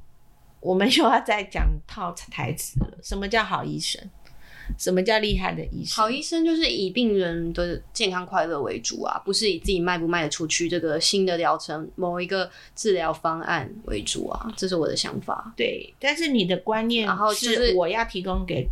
[0.61, 2.99] 我们又要再讲套台词了。
[3.03, 4.03] 什么叫好医生？
[4.77, 5.97] 什么叫厉害的医生？
[5.97, 15.55] 好医生就是以病人的健康快乐为主啊，不是以自己卖不卖得出去这个新的疗程、某一个治疗方案为主啊，这是我的想法。
[15.57, 18.68] 对，但是你的观念，然后是我要提供给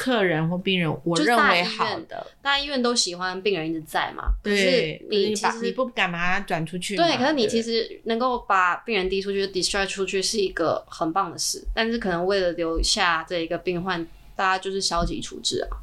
[0.00, 2.26] 客人或病人，我认为好的。
[2.40, 4.32] 大医院都喜欢病人一直在嘛？
[4.42, 6.96] 对，可是你其实你不敢把它转出去。
[6.96, 14.06] 对，可是你其实能够把病人递出去、discharge 出去是一个很棒的事，但是可能为了留下这一个病患。
[14.36, 15.76] 大家就是消极处置啊，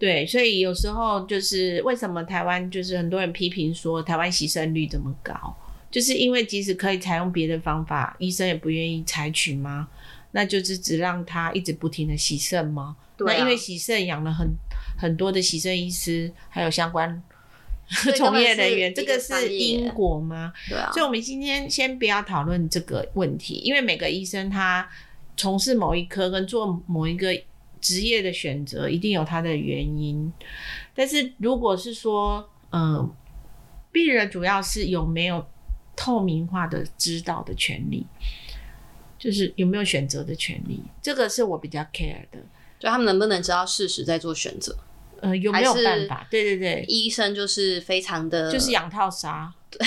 [0.00, 5.56] 对，所以有时候就是为什么台湾就是很多人批评说台湾牺牲率这么高，
[5.88, 9.86] 就是因为即使可以采用别的方法，医生也不愿意采取吗？
[10.36, 12.94] 那就是只让他一直不停的洗肾吗？
[13.16, 14.46] 对啊，那因为洗肾养了很
[14.98, 17.22] 很多的洗肾医师，还有相关
[18.18, 20.52] 从业人员，这个是因果吗？
[20.68, 24.86] 对啊，所以我们今天先不要讨论这个问题，因为每个医生他。
[25.38, 27.28] 从事某一科跟做某一个
[27.78, 30.32] 职业的选择，一定有他的原因。
[30.94, 33.10] 但是如果是说，嗯、呃，
[33.92, 35.46] 病人主要是有没有
[35.94, 38.06] 透明化的知道的权利，
[39.26, 42.38] 就是有没有选择的权利，这个是我比较 care 的。
[42.78, 44.72] 就他们能不能知道事实在做选择？
[45.20, 46.24] 呃，有没有办法？
[46.30, 49.52] 对对对，医生就是非常的，就是养套杀。
[49.68, 49.84] 对。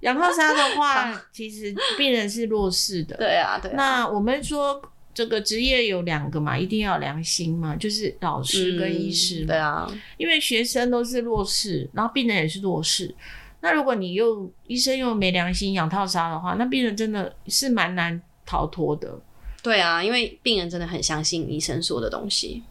[0.00, 3.16] 养套杀的话， 其实病人是弱势的。
[3.16, 3.74] 对啊，对啊。
[3.74, 4.82] 那我们说
[5.14, 9.44] 这个职业有两个嘛，一定要有良心嘛，就是老师跟医师。
[9.44, 13.14] 嗯、对啊，因为学生都是弱势，然后病人也是弱势。
[13.62, 19.18] 那如果你又医生又没良心养套杀的话，那病人真的是蛮难逃脱的。
[19.62, 22.62] 对啊，因为病人真的很相信医生说的东西。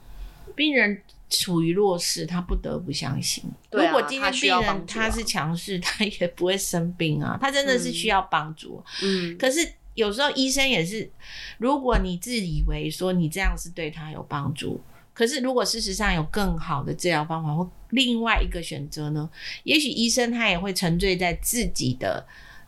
[0.56, 1.02] 病人。
[1.30, 3.44] 处于弱势，他不得不相信。
[3.72, 7.36] 对啊，如果今天病人他是强势，他也不会生病啊。
[7.42, 8.84] 他真的是需要帮助。
[9.02, 11.10] 嗯，可是有时候医生也是，
[11.58, 14.80] 如果你自以为说你这样是对他有帮助，
[15.12, 19.28] 可是如果事实上有更好的治疗方法或另外一个选择呢？
[19.64, 22.24] 也许医生他也会沉醉在自己的。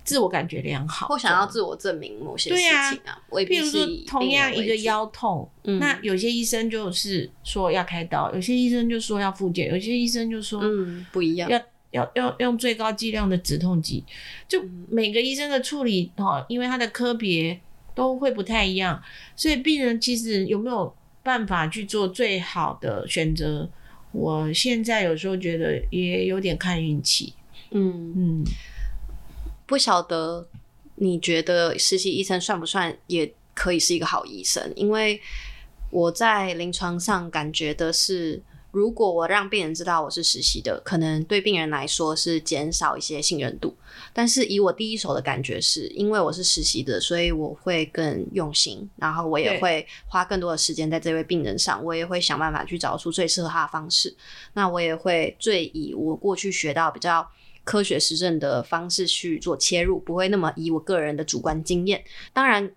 [0.06, 3.20] 自我感觉良好，或想要自我证明某些事情啊。
[3.32, 14.04] 譬如说，同样一个腰痛，嗯，那有些医生就是说要开刀，有些医生就说要复健，有些医生就说嗯不一样，要要要用最高剂量的止痛剂。
[14.48, 17.60] 就每个医生的处理哈，因为他的科别
[17.96, 19.02] 都会不太一样，
[19.36, 23.68] 所以病人其实有没有办法去做最好的选择？
[24.12, 27.34] 我现在有时候觉得也有点看运气。
[27.72, 28.44] 嗯嗯。
[29.66, 30.48] 不晓得
[30.96, 34.72] 你觉得实习医生算不算也可以是一个好医生？
[34.76, 35.20] 因为
[35.90, 43.76] 我在临床上感觉的是，如果我让病人知道我是实习的，可能对病人来说是减少一些信任度。
[44.14, 54.16] 但是以我第一手的感觉是，因为我是实习的，所以我会更用心，然后我也会花更多的时间在这位病人上，我也会想办法去找出最适合他的方式。
[54.54, 57.28] 那我也会最以我过去学到比较。
[57.66, 62.02] 科学实证的方式去做切入，不会那么以我个人的主观经验。
[62.32, 62.72] 当然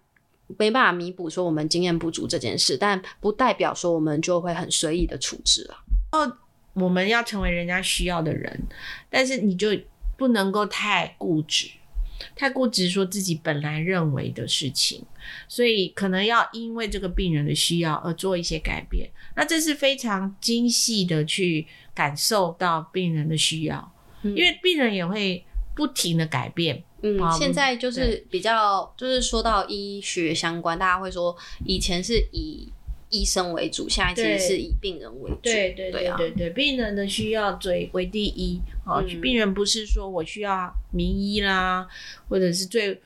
[0.57, 5.77] 没办法弥补说我们经验不足这件事，但不代表说我们就会很随意的处置了。
[6.13, 6.39] 哦，
[6.73, 8.61] 我们要成为人家需要的人，
[9.11, 9.69] 但是你就
[10.17, 11.69] 不能够太固执，
[12.35, 15.05] 太固执说自己本来认为的事情，
[15.47, 19.11] 所以可能要因为这个病人的需要而做一些改变。
[19.37, 23.93] 那这是非常精细的去感受到病人的需要。
[24.23, 26.83] 因为病人也会不停的改变。
[27.01, 32.69] 嗯，现在就是比较，就是说到医学相关，大家会说以前是以
[33.11, 35.39] 医生为主，现在其实是以病人为主。
[35.43, 38.61] 对对对对对，病人的需要最为第一。
[38.85, 41.87] 好，病人不是说我需要名医啦，
[42.29, 43.01] 或者是最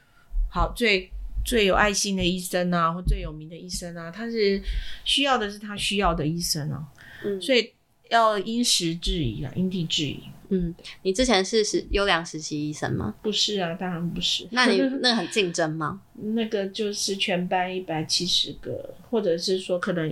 [0.51, 1.11] 好最
[1.44, 4.59] 最有爱心的医生啊，或最有名的医生啊，他是
[5.05, 6.83] 需要的是他需要的医生啊。
[7.27, 7.70] 嗯，所以
[8.09, 10.22] 要因时制宜啊，因地制宜。
[10.54, 13.14] 嗯，你之前是实优良实习医生吗？
[13.22, 14.46] 不是啊，当然不是。
[14.50, 15.98] 那你 那很竞争吗？
[16.34, 20.06] 那个就是全班一百七十个，或者是说可能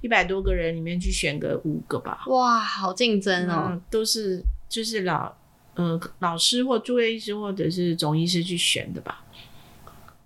[0.00, 2.24] 一百多个人里面去选个五个吧。
[2.26, 3.68] 哇，好竞争哦！
[3.70, 5.32] 嗯、都是就是老
[5.76, 9.24] 呃老师或住院医师或者是总医师去选的吧？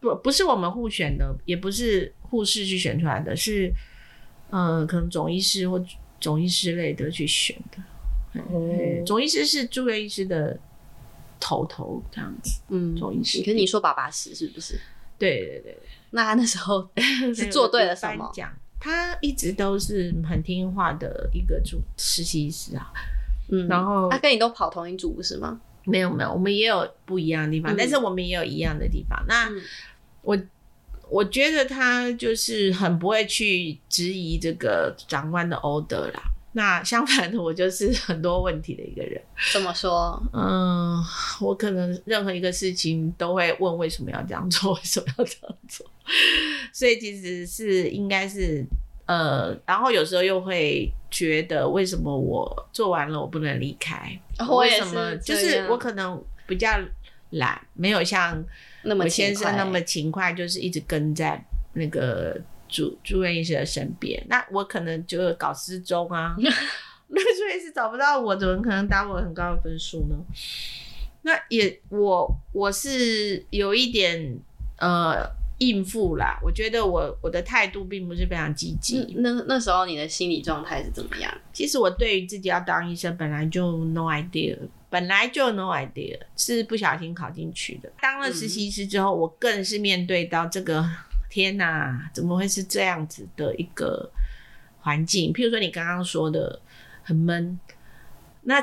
[0.01, 3.71] 不，不是我们互选的，也不是护士去选出来的，是
[4.49, 5.85] 呃可能总医师或
[6.19, 7.83] 总医师类的去选的。
[8.51, 10.59] 嗯，总医师是住院医师的
[11.41, 12.61] 头头这样子。
[12.69, 13.39] 嗯，总医师。
[13.39, 14.79] 可是你说爸爸是是不是？
[15.19, 15.79] 对对对。
[16.11, 16.89] 那他那时候
[17.35, 18.31] 是做对了什么？
[18.35, 22.93] 讲他一直都是很听话的一个主实习医师啊。
[23.49, 25.61] 嗯，然后他跟你都跑同一组是吗？
[25.85, 29.25] 没有没有，我们也有不一样的地方，嗯、但是我们也有一样的地方。
[29.29, 29.63] 那、嗯、
[30.23, 30.37] 我
[31.09, 36.23] 我觉得他就是很不会去质疑这个长官的 order 啦。
[36.57, 39.21] 那相反的，我就是很多问题的一个人。
[39.53, 40.19] 怎么说？
[40.33, 40.97] 嗯，
[41.39, 45.87] 我可能任何一个事情都会问为什么要这样做， 为什么要这样做。
[46.73, 48.65] 所以其实是应该是
[49.05, 54.19] 呃，然后有时候又会觉得为什么我做完了我不能离开？
[54.39, 55.15] 哦、为什么？
[55.19, 56.71] 就是我可能比较
[57.33, 58.43] 懒，没有像
[58.83, 62.41] 我先生那么勤快，就是一直跟在那个。
[62.77, 66.37] 住住院医师的身边，那我可能就搞失踪啊，
[67.09, 70.17] 那住院医师找不到我，怎么可能打我很高的分数呢？
[71.23, 74.39] 那也我我是有一点
[74.79, 75.27] 呃
[75.59, 79.15] 应付啦，我觉得我我的态度并不是非常积极。
[79.21, 81.33] 那那时候你的心理状态是怎么样？
[81.55, 84.59] 其实我对于自己要当医生本来就 no idea，
[84.91, 87.91] 本来就 no idea，是不小心考进去的。
[88.03, 90.87] 当了实习医师之后，嗯、我更是面对到这个。
[91.37, 94.11] 天哪，怎么会是这样子的一个
[94.81, 95.35] 环境？
[95.35, 96.59] 譬如说你刚刚说的
[97.03, 97.61] 很闷，
[98.45, 98.59] 那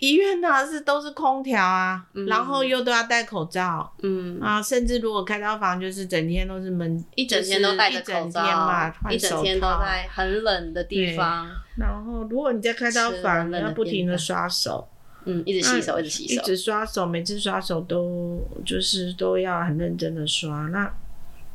[0.00, 11.48] 医院呢是都是空调啊，嗯、然后又都要戴口罩，嗯啊，甚至如果开刀房就是整天都是闷，一整天都戴着口罩嘛，一整天都在很冷的地方。
[11.76, 14.88] 然后如果你在开刀房，你要不停的刷手，
[15.24, 20.92] 嗯，一直洗手，一直洗手，一直刷手，每次刷手都就是都要很认真的刷那。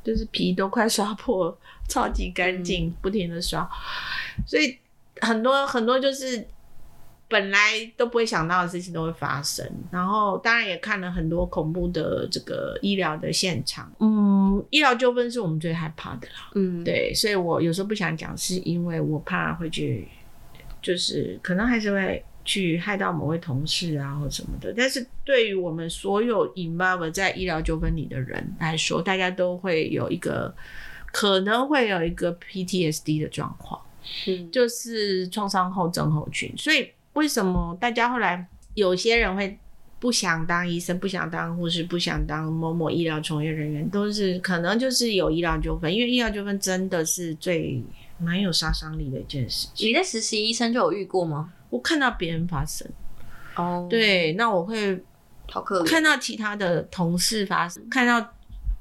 [0.03, 1.55] 就是皮都快刷破，
[1.87, 3.67] 超级干净，不停的刷，
[4.45, 4.77] 所以
[5.21, 6.45] 很多很多就是
[7.27, 7.59] 本来
[7.95, 9.65] 都不会想到的事情都会发生。
[9.91, 20.07] 然后当然也看了很多恐怖的这个医疗的现场，嗯，医疗纠纷是我们最害怕的啦，嗯，对，所以我有时候不想讲，是因为我怕会去，
[20.81, 22.23] 就是可能还是会。
[22.45, 24.73] 去害到某位同事啊，或什么的。
[24.75, 30.53] 但是对于我们所有 involve 在医疗纠纷里的人来说，大家都会有一个
[31.11, 33.81] 可能会有一个 PTSD 的状况，
[34.27, 36.53] 嗯，就是创伤后症候群。
[36.57, 39.57] 所以为什么大家后来有些人会
[39.99, 47.81] 不想当医生，不想当护士，不想当某某医疗从业人员，都是可能就是有医疗纠纷，因为医疗纠纷真的是最
[48.17, 49.87] 蛮有杀伤力的一件事情。
[49.87, 51.53] 你在实习医生就有遇过吗？
[51.73, 52.87] 我看到别人发生，
[53.55, 55.03] 哦，oh, 对，那我会
[55.49, 58.23] 好可看到其他的同事发生，看到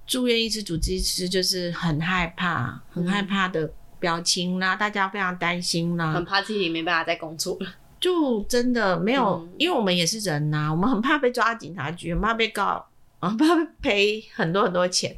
[0.07, 12.87] 住院医师、主治医师就是很害怕、很害怕的表情啦，嗯、大家非常担心啦，很怕自己没办法再工作了， 就真的没有，嗯、因为我们也是人呐、啊，我们很怕被抓警察局，很怕被告，
[13.21, 13.47] 很怕
[13.81, 15.17] 赔很多很多钱，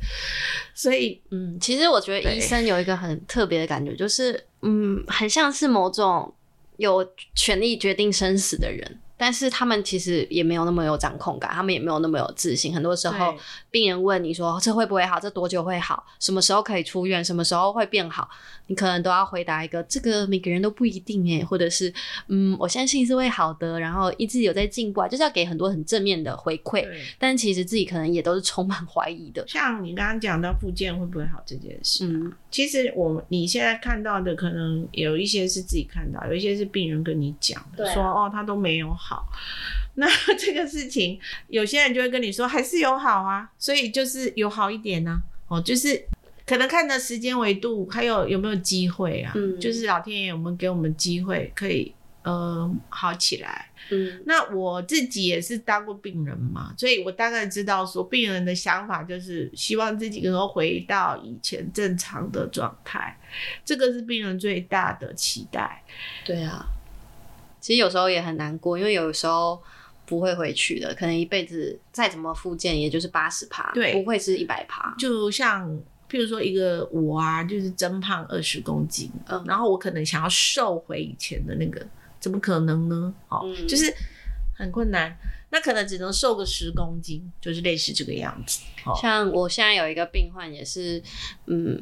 [0.76, 6.32] 所以，嗯，其实我觉得医生有一个很特别的感觉，就是，嗯，很像是某种。
[6.76, 9.00] 有权力决定生死的人。
[9.16, 12.74] 但是他们其实也没有那么有掌控感，他们也没有那么有自信。
[12.74, 13.32] 很多时候，
[13.70, 15.20] 病人问你说：“这会不会好？
[15.20, 16.04] 这多久会好？
[16.18, 17.24] 什么时候可以出院？
[17.24, 18.28] 什么时候会变好？”
[18.66, 21.92] 你可能都要回答一个：“这个每个人都不一定诶。”或者是
[22.28, 26.86] “嗯，我相信是会好的。”然后一直有在进步啊，就是要给很多很正面的回馈。
[27.18, 29.44] 但其实自己可能也都是充满怀疑的。
[29.46, 39.28] 像你刚刚讲到复健会不会好这件事，嗯，其实我你现在看到的可能有一些是自己看到，有一些是病人跟你讲的，啊、说：“哦，他都没有好。”好，
[39.96, 46.04] 那 这个事情，有些人就会跟你说，还是有好啊，所以就是有好一点呢、啊，哦，就是
[46.46, 53.70] 可能看的时间维度，还有有没有机会啊，嗯，就是老天爷有没有给我们机会，可以呃好起来。
[53.90, 63.18] 嗯，那我自己也是当过病人嘛，所以我大概知道说病人的想法就是希望自己能够回到以前正常的状态，
[63.64, 65.82] 这个是病人最大的期待。
[66.24, 66.66] 对啊，
[67.60, 69.62] 其实有时候也很难过，因为有时候
[70.06, 74.94] 不会回去的，可能一辈子再怎么复健，也就是八十趴，对，不会是一百趴。
[74.98, 75.78] 就像
[76.10, 81.86] 譬如说一个我啊，就是增胖二十公斤，嗯，然后我可能想要瘦回以前的那个。
[82.20, 83.12] 怎么可能呢？
[83.28, 83.94] 哦，嗯、就是
[84.56, 85.14] 很困难，
[85.50, 88.62] 那可能只能瘦个十公斤，就是类似这个样子。
[88.86, 91.02] 哦、像我现在有一个病患，也是，
[91.44, 91.78] 嗯，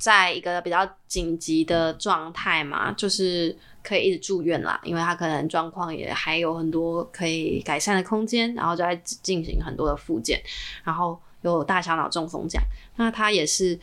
[0.00, 10.42] 在一个比较紧急的状态嘛，就是可以一直住院啦，因为他可能状况也还有很多可以改善的空间，然后就在进行很多的复健，
[10.82, 11.16] 然后
[11.50, 12.64] 有大小脑中风这样，
[12.96, 13.78] 那他也是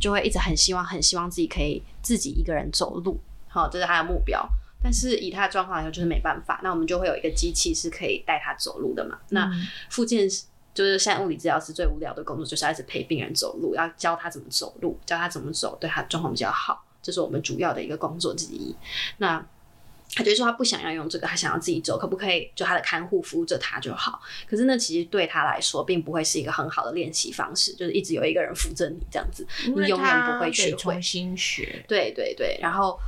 [0.00, 4.48] 就会一直很希望，很希望自己可以自己一个人走路，好、哦，这是他的目标。
[4.80, 6.60] 但是以他的状况来说，就是没办法。
[6.62, 9.18] 那我们就会有一个机器是可以带他走路的嘛。
[9.22, 9.50] 嗯、那
[9.90, 10.28] 附件
[10.72, 16.84] 就是现在物理治疗师最无聊的工作，就是要一直陪病人走路，要教他怎么走路，教他怎么走，对他状况比较好。
[17.02, 18.72] 这是我们主要的一个工作之一。
[19.16, 19.44] 那
[20.14, 22.50] 他觉得说他不想要用这个，他想要自己走，可不可以？
[22.54, 24.20] 就他的看护扶着他就好。
[24.48, 30.76] 可是那其实对他来说，并不会是一个很好的练习方式，就是一直有一个人扶着你这样子，你永远不会学会。
[30.76, 31.84] 重新学。
[31.86, 32.98] 对对对，然后。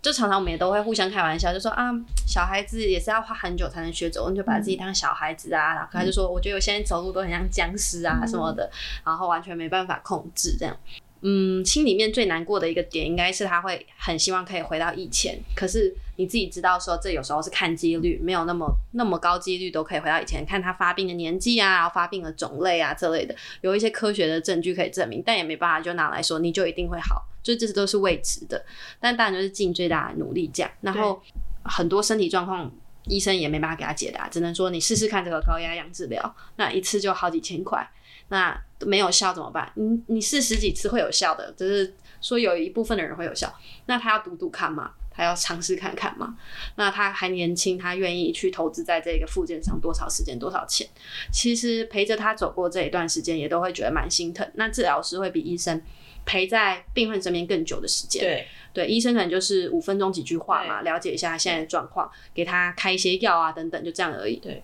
[0.00, 1.90] 就常常我们也都会互相开玩笑，就说啊，
[2.24, 5.74] 小孩子也是要花很久才能学走，你就把自己当小孩子啊。
[5.74, 8.70] 然后他就说，我觉得我现在走路都很像僵尸啊什么的，
[9.04, 10.76] 然后完全没办法控制这样。
[11.22, 15.36] 嗯，心里面最难过的一个点，应该是他会很希望可以回到以前。
[15.56, 20.44] 可是你自己知道说，这有时候是看几率，没有那么那么高几率都可以回到以前。
[20.44, 27.24] 看他发病的年纪啊，然后发病的种类啊这类的，有一些科学的证据可以证明，但也没办法就拿来说你就一定会好。
[27.40, 28.62] 就这些都是未知的，
[29.00, 30.70] 但当然就是尽最大的努力这样。
[30.80, 31.22] 然后
[31.62, 32.70] 很多身体状况，
[33.04, 37.88] 医生也没办法给他解答，只能说你试试看这个高压氧治疗，那一次就好几千块，
[38.28, 39.70] 那没有效怎么办？
[39.76, 43.50] 你你试十几次会有效的，只是说有一部分的人会有效，
[43.86, 46.34] 那他要赌赌看嘛，他要尝试看看嘛。
[46.76, 50.88] 那他还年轻，他愿意去投资在这个附件上多少时间多少钱？
[51.30, 54.50] 其实陪着他走过这一段时间，也都会觉得蛮心疼。
[54.54, 55.82] 那治疗师会比医生。
[56.24, 64.36] 陪在病患身边更久的时间，对对，医生可能就是五分钟几句话嘛，了解一下他现在的状况，给他开一些药啊等等，就这样而已。
[64.36, 64.62] 对，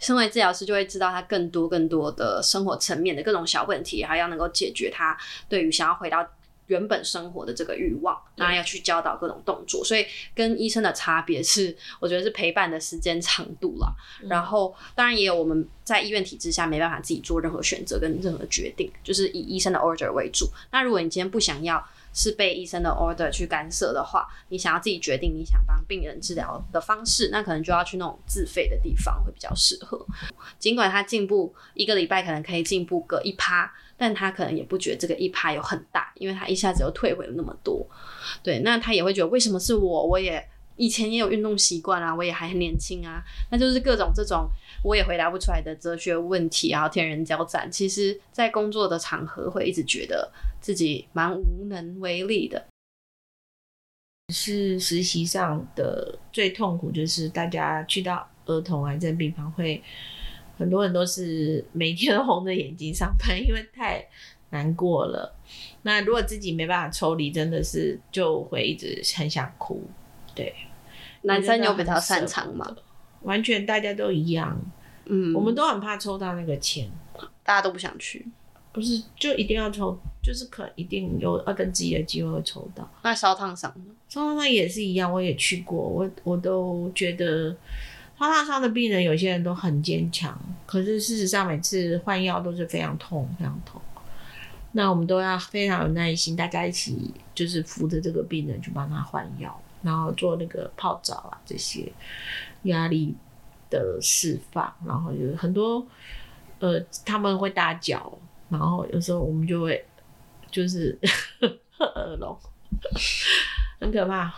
[0.00, 5.16] 身为治疗师就会知道他更多更多的生活层面的各种小问题，还要能够解决他
[5.48, 6.28] 对于想要回到。
[6.68, 13.92] 原本生活的这个欲望，那要去教导各种动作，所以跟医生的差别是， 我觉得是陪伴的时间长度啦。
[14.22, 20.46] 嗯、然后，当然也有我们在医院体制下没办法自己做任何选择跟任何决定，就是以医生的 order 为主。
[20.70, 30.04] 那如果你今天不想要是被医生的 order 去干涉的话，你想要自己决定你想帮病人治疗的方式，那可能就要去那种自费的地方会比较适合。
[30.58, 33.72] 尽管他进步一个礼拜可能可以进步个一趴。
[33.98, 37.84] 但他可能也不觉得这个一趴有很大，因为他一下子又退回了那么多。
[38.44, 40.06] 对，那他也会觉得为什么是我？
[40.06, 40.42] 我也
[40.76, 43.20] 以前也有运动习惯啊，我也还很年轻啊。
[43.50, 44.48] 那就是各种这种
[44.84, 47.68] 我也回答不出来的哲学问题，然后天人交战。
[47.68, 50.30] 其实，在工作的场合会一直觉得
[50.60, 52.64] 自己蛮无能为力的。
[54.32, 59.82] 是实习上的最痛苦，就是大家去到儿童癌症病房会。
[60.58, 64.04] 很多人都是每天都红着眼睛上班，因为太
[64.50, 65.32] 难过了。
[65.82, 69.80] 那如果自己没办法抽离，真的是就会一直很想哭。
[70.34, 70.52] 对，
[71.22, 72.76] 男生有比较擅长吗？
[73.22, 74.60] 完全大家都一样。
[75.06, 76.90] 嗯，我们都很怕抽到那个钱，
[77.44, 78.26] 大家都不想去。
[78.72, 82.90] 不是，就一定要抽，就是可一定有二分之一的机会会抽到。
[83.04, 83.94] 那烧烫伤呢？
[84.08, 87.56] 烧烫伤也是一样，我也去过，我我都觉得。
[88.18, 93.80] 烧烫伤的病人，有些人都很坚强，可是事实上每次换药都是非常痛，非常痛。
[94.72, 101.90] 那我们都要非常有耐心，大家一起就是扶着这个病人去帮他换药，然后做那个泡澡啊这些
[102.64, 103.14] 压力
[103.70, 105.86] 的释放，然后有很多
[106.58, 108.12] 呃他们会大叫，
[108.48, 109.84] 然后有时候我们就会
[110.50, 110.98] 就是
[111.78, 112.36] 耳聋，
[113.80, 114.32] 很可怕。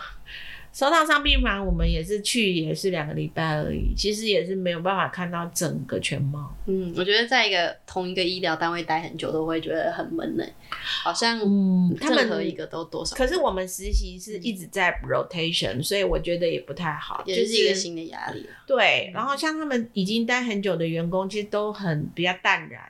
[0.73, 3.93] 烧烫伤病房，我们也是去，也是两个礼拜而已。
[3.97, 6.55] 其实也是没有办法看到整个全貌。
[6.67, 10.45] 嗯，我觉得在一个同一个医疗单位待很久，都会觉得很闷呢。
[10.71, 13.17] 好像嗯，他们任何一个都多少。
[13.17, 18.47] 可是我们实习是一直在 rotation，、嗯、所以我觉得也不太好，也是一个新的压力。
[18.65, 22.81] 对，然后像他们已经待很久的员工，其实都很比较淡然，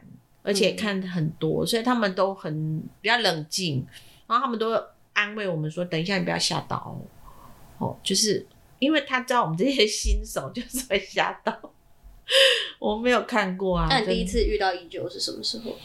[0.43, 3.87] 而且看很多，嗯、所以他们都很比较冷静。
[4.27, 4.79] 然后他们都
[5.15, 7.01] 安慰我们说：“等一下，你不要吓到。”哦，
[8.03, 8.47] 就是
[8.79, 11.73] 因为他知道我们这些新手就是会吓到。
[12.79, 13.87] 我没有看过啊。
[13.91, 15.77] 那你第一次遇到医纠是什么时候？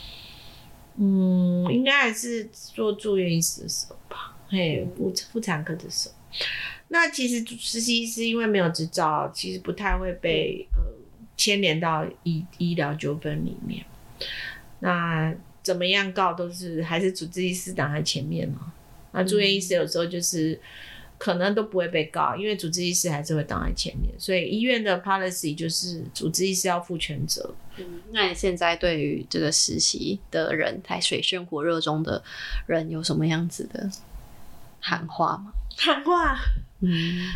[0.97, 4.37] 嗯，应该还是做住院医师的时候吧。
[4.47, 6.15] 嘿，妇妇产科的时候。
[6.89, 10.83] 那其实实习医师因为没有执照，其实不太会被呃
[11.35, 13.83] 牵连到医医疗纠纷里面。
[14.79, 15.33] 那
[15.63, 18.71] 怎么样告都是还是主治医师挡在前面嘛。
[19.13, 20.59] 那住院医师有时候就是
[21.17, 24.13] 可能都不会被告，因为主治医师还是会挡在前面。
[24.17, 27.53] 所以医院的 policy 就是主治医师要负全责。
[27.77, 32.23] 嗯，那你现在对于这个实习的人，在水深火热中的
[32.67, 33.89] 人，有什么样子的
[34.79, 35.51] 喊话吗？
[35.77, 36.37] 喊话。
[36.81, 37.31] 嗯，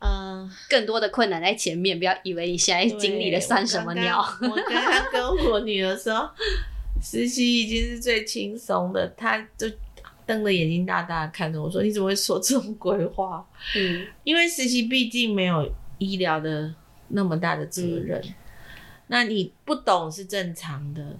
[0.00, 4.18] 嗯，更多的困难在前面，不要以为你现在经历了算什么鸟。
[4.40, 6.30] 我刚刚跟我女儿说，
[7.02, 9.68] 实习已经是最轻松的，她就
[10.26, 13.46] 瞪着眼睛大大的看着我说：“你怎么会说这种鬼话？”
[13.76, 16.74] 嗯，因为实习毕竟没有医疗的
[17.08, 18.34] 那么大的责任，嗯，
[19.08, 21.16] 那你不懂是正常的，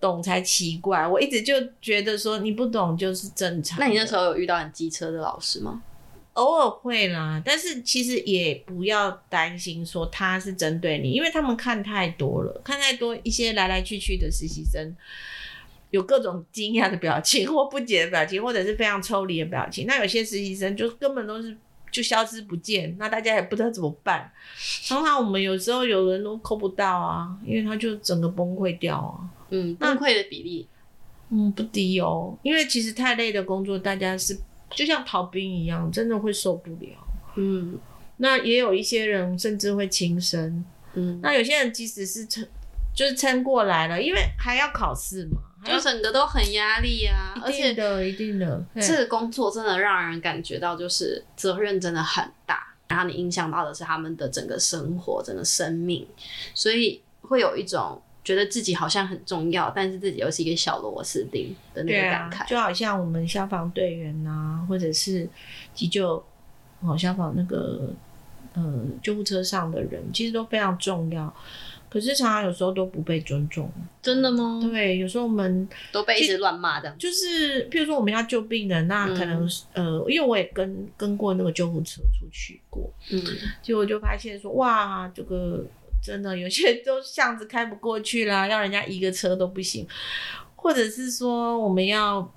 [0.00, 1.06] 懂才奇怪。
[1.06, 3.78] 我一直就觉得说你不懂就是正常。
[3.78, 5.82] 那你那时候有遇到很机车的老师吗？
[6.34, 14.96] 偶尔会啦，但是其实也不要担心说他是针对你，因为他们看太多了，看太多一些来来去去的实习生，
[15.92, 19.86] 有各种惊讶的表情 或不解的表情，或者是非常抽离的表情。
[19.86, 21.56] 那有些实习生就根本都是
[21.92, 24.28] 就消失不见，那大家也不知道怎么办。
[24.82, 29.30] 常常我们有时候有人都扣不到啊，因为他就整个崩溃掉啊。
[29.50, 30.66] 嗯，崩溃的比例，
[31.30, 34.36] 嗯，不低哦，因为其实太累的工作，大家是。
[34.74, 36.88] 就像逃兵一样，真的会受不了。
[37.36, 37.78] 嗯，
[38.16, 40.64] 那也有一些人甚至会轻生。
[40.94, 42.42] 嗯，那有些人即使是撑，
[42.94, 47.34] 就是撑过来了，因为还要考试嘛，就整个都很压力啊。
[47.42, 56.06] 而且的，一定的，这个工作真的让人感觉到就是责任真的很大，然后你影响到的是他们的整个生活、整个生命，
[56.54, 58.00] 所以会有一种。
[58.24, 62.42] 觉得自己好像很重要，但是自己又是一个小螺丝钉的那个感慨。
[62.42, 65.28] 啊，就好像我们消防队员啊，或者是
[65.74, 66.24] 急救
[66.82, 67.92] 哦，消防那个
[68.54, 71.34] 呃救护车上的人，其实都非常重要。
[71.92, 73.70] 可是常常有时候都不被尊重。
[74.00, 74.60] 真的吗？
[74.62, 76.90] 对，有时候我们都被一直乱骂的。
[76.98, 83.22] 就是譬如说我们要救病人，那可能、嗯、呃，因为我也跟跟过那个救护车出去过，嗯，
[83.60, 85.64] 结果就发现说哇，这个。
[86.04, 89.86] 真的有些都巷子开不过去啦， 要人家移个车都不行，
[90.56, 92.28] 或者是说我们要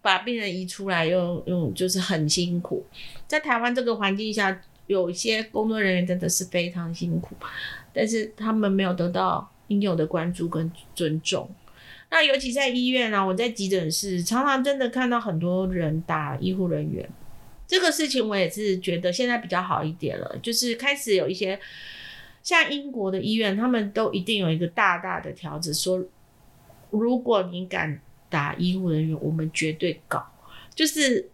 [0.00, 2.86] 把病人移出来又，又又就是很辛苦。
[3.26, 7.34] 在台湾这个环境下，有一些工作人员真的是非常辛苦，
[7.98, 11.50] 但是他们没有得到应有的关注跟尊重。
[12.10, 17.08] 那尤其在医院啊，我在急诊室常常真的看到很多人打医护人员，
[17.66, 21.58] 这个事情我也是觉得现在比较好一点了，就是开始有一些。
[22.40, 26.02] 像英国的医院，他们都一定有一个大大的条子，说
[26.88, 30.24] 如果你敢打医护人员，我们绝对搞。
[30.74, 31.28] 就是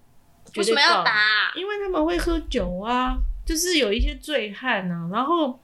[0.56, 1.52] 为什么要打？
[1.54, 5.56] 因为他们会喝酒啊，就是有一些醉汉啊，然后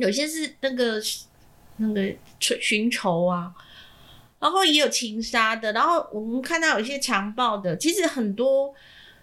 [0.00, 1.00] 有些是那个
[1.76, 3.52] 那个寻仇啊，
[4.38, 8.74] 然后也有情杀的，然后我们看到有一些强暴的，其实很多。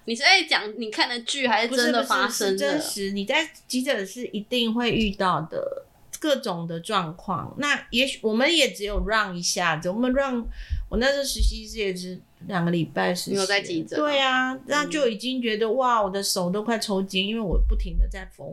[0.10, 2.58] 你是在讲你看的剧，还是真的发生的？
[2.58, 5.84] 真实，你在急诊室一定会遇到的
[6.18, 7.54] 各种的状况。
[7.58, 10.42] 那也许我们也只有让一下子，我们让
[10.88, 12.18] 我那时候实习是也是
[12.48, 13.32] 两个礼拜实习。
[13.32, 14.00] 你有在急诊？
[14.00, 18.48] 对啊，那就已经觉得、嗯、哇，我的手都快抽筋，因为我不停的在缝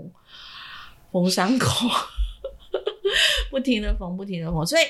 [1.14, 1.88] 缝伤口，
[3.50, 4.82] 不停的缝，不停的缝，所以。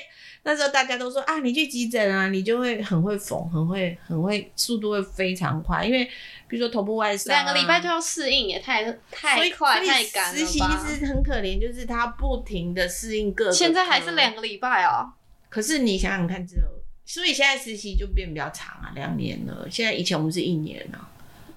[0.47, 5.83] 那时候大家都说啊，你去急诊啊，你就会很会缝，很会很会，速度会非常快。
[5.83, 6.05] 因为
[6.47, 10.37] 比如说头部外伤、啊，两个礼拜就要适应，也太太快太赶了吧。
[10.37, 13.51] 实习其实很可怜，就是他不停的适应各个。
[13.51, 15.11] 现在还是两个礼拜哦。
[15.49, 16.67] 可是你想想看，之后，
[17.05, 19.67] 所以现在实习就变比较长啊，两年了。
[19.71, 21.09] 现在以前我们是一年啊。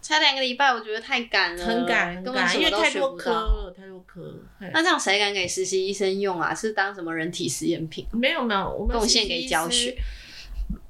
[0.09, 4.35] 才两个礼拜，我觉得太赶了，很赶，很赶，因为太多科了，太多科。
[4.73, 6.55] 那这样谁敢给实习医生用啊？
[6.55, 8.07] 是当什么人体实验品？
[8.13, 9.97] 没有没有，我们贡献给教学。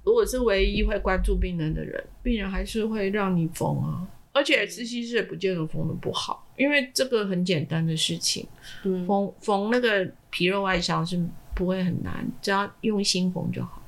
[0.05, 4.07] 如果是唯一会关注病人的人，病人还是会让你缝啊。
[4.33, 8.47] 而且实习师也不见得缝的不好，因为这个很简单的事情，
[9.07, 11.21] 缝缝那个皮肉外伤是
[11.55, 13.83] 不会很难，只要用心缝就好。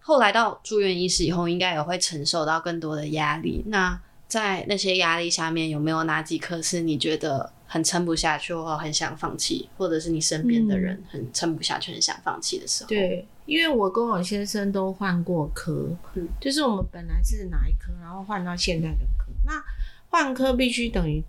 [0.00, 3.62] 后来到住院医师以后，应该也会承受到更多的压力。
[3.66, 12.88] 那在那些压力下面，有没有哪几科是你觉得很撑不下去，或很想放弃，或者是你身边的人很撑不下去，很想放弃的时候？
[12.88, 19.32] 对，因为我跟我先生都换过科，嗯，就是我们本来是哪一科，然后换到现在的科。
[19.44, 19.62] 那
[20.08, 21.22] 换科必须等于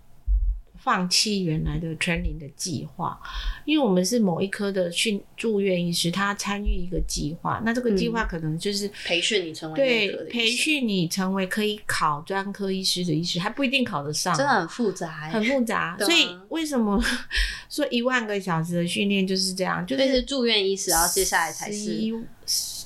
[0.80, 3.20] 放弃原来的 training 的计划，
[3.64, 15.96] 因为我们是某一科的训住院医师，他参与一个计划，那这个计划可能就是、嗯、培训你成为对培训你成为可以考专科医师的医师，还不一定考得上，真的很复杂，很复杂。
[16.00, 17.02] 所以为什么
[17.68, 19.86] 说一万个小时的训练就是这样？
[19.86, 21.98] 就是，是住院医师，然后接下来才是。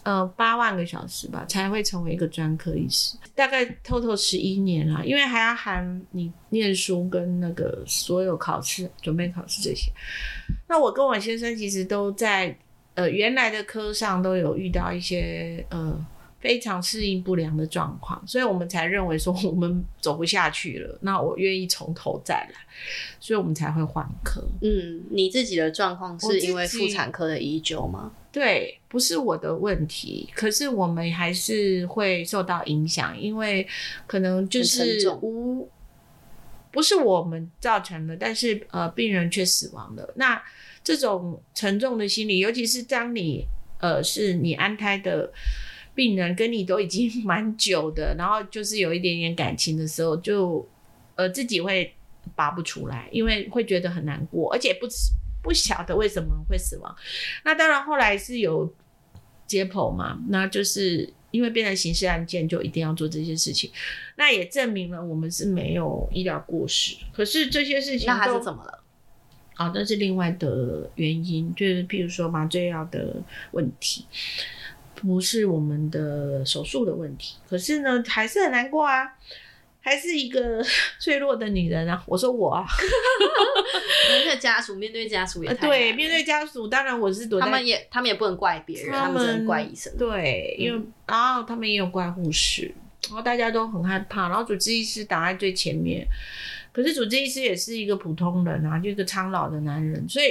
[0.04, 9.92] 呃，八万个小时吧，才会成为一个专科医师，大概 total 十一年啦，因为还要含你念书跟那个所有考试、准备考试这些。
[10.68, 12.56] 那我跟我先生其实都在
[12.94, 16.04] 呃原来的科上都有遇到一些呃
[16.40, 22.54] 非常适应不良的状况，所以我们才认为说我们走不下去了，那我愿意从头再来，
[23.20, 24.42] 所以我们才会换科。
[24.62, 28.10] 嗯，你自己的状况是因为妇产科的医纠吗？
[28.32, 33.66] 对，不是我的问题，可是我们还是会受到影响，因为
[34.06, 35.66] 可能就是无
[36.70, 40.12] 不是我们造成的，但是呃，病人却死亡了。
[40.16, 40.42] 那
[40.84, 43.46] 这种沉重的心理，尤其是当你
[43.78, 45.32] 呃是你安胎的
[45.94, 50.68] 病人，跟你都已经 蛮久的，然后就是有一点点感情的时候，就
[51.16, 51.94] 呃自己会
[52.36, 54.86] 拔不出来，因为会觉得很难过，而且不
[55.42, 56.94] 不晓得为什么会死亡，
[57.44, 58.72] 那当然后来是有
[59.52, 63.70] 解剖嘛，那就是因为变成刑事案件，就一定要做这些事情，
[64.16, 66.96] 那也证明了我们是没有医疗过失。
[67.12, 68.82] 可是这些事情那还是怎么了？
[69.54, 73.16] 啊、哦，那是另外的原因，就是譬如说麻醉药的
[73.50, 74.06] 问题，
[74.94, 77.36] 不是我们的手术的问题。
[77.46, 79.18] 可是呢，还是很难过啊。
[79.82, 80.64] 还是一个
[80.98, 82.02] 脆弱的女人啊！
[82.06, 82.64] 我说我啊，
[84.10, 87.46] 那个家属面对家属也对，面对家属，当然我是躲在。
[87.46, 89.92] 他们也，他们也不能怪别人，他们，他们只能怪医生。
[89.98, 92.72] 对，因为、嗯、然后他们也有怪护士，
[93.08, 96.06] 然后大家都很害怕，然后主治医师挡在最前面，
[96.72, 100.26] 可是主治医师也是一个普通人啊，就一个苍老的男人，所以。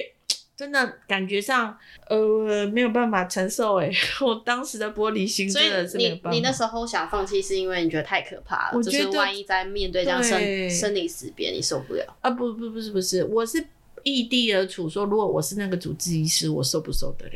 [0.61, 1.75] 真的感觉上，
[2.07, 3.89] 呃，没有办法承受哎，
[4.21, 6.29] 我当时的玻璃心真的是没有办法。
[6.29, 12.29] 你你那时候想放弃，是因为你觉得太可怕了，就是万一在面对这样生生离死别，你受不了啊？
[12.29, 13.65] 不不不是不是，我是
[14.03, 17.33] 异地而处，说如果我是那个主治医师，我受不受得了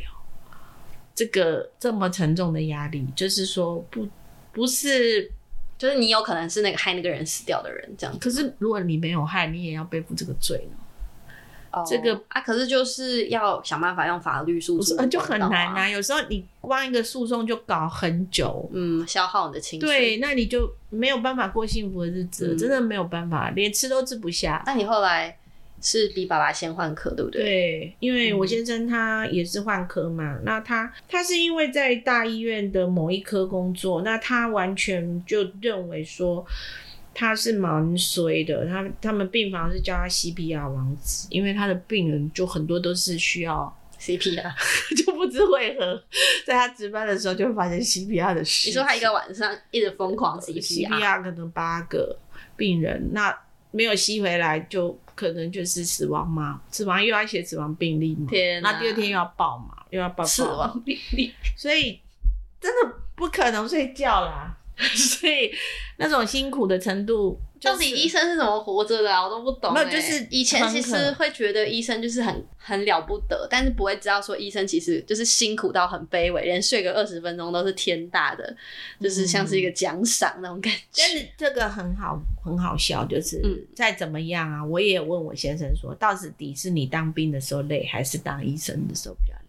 [1.15, 3.07] 这个这么沉重的压力？
[3.15, 4.07] 就是说不
[4.53, 5.31] 不是，
[5.79, 8.15] 就是你有可能是那个害那个人死掉的人，这样。
[8.19, 10.77] 可是如果你没有害，你也要背负这个罪呢？
[11.83, 15.89] 这个啊，可是就是要想办法用法律诉讼，啊，就很难啊。
[15.89, 19.85] 有时候你光一个诉讼就搞很久，嗯，消耗你的情绪。
[19.85, 24.61] 对，那你就没有办法过幸福的日子，嗯，真的没有办法，连吃都吃不下。
[24.65, 25.37] 那你后来
[25.81, 27.41] 是比爸爸先换科，对不对？
[27.43, 36.45] 对，因为我先生他也是换科嘛，嗯，那他他是因为在大医院的某一科工作，那他完全就认为说。
[37.15, 44.53] 他是蛮衰的，他他们病房是叫他 CPR 王子，因为他的病人就很多都是需要 CPR，
[44.97, 46.03] 就不知为何，
[46.45, 48.67] 在他值班的时候就会发现 CPR 的事。
[48.67, 52.19] 你说他一个晚上一直疯狂 CPR，CPR 可能八个
[52.57, 53.33] 病人，那
[53.71, 62.01] 没有吸回来就可能就是死亡嘛，死亡又要写死亡病例嘛，天，那第二天又要报嘛，又要报，死亡病例，所以
[62.59, 64.57] 真的不可能睡觉啦。
[64.95, 65.51] 所以
[65.97, 69.23] 那种辛苦的程度，到底医生是怎么活着的啊？
[69.23, 69.73] 我都不懂。
[69.73, 78.55] 没有，就是以前其实会觉得医生就是很很了不得，但是不会知道说医生其实就是辛苦到很卑微，连睡个二十分钟都是天大的，
[78.99, 81.01] 就是像是一个奖赏那种感觉。
[81.01, 83.41] 但是这个很好，很好笑，就是
[83.73, 89.44] 再怎么样啊，我也问我先生说，到底是你当兵的时候累，还是当医生的时候比较累？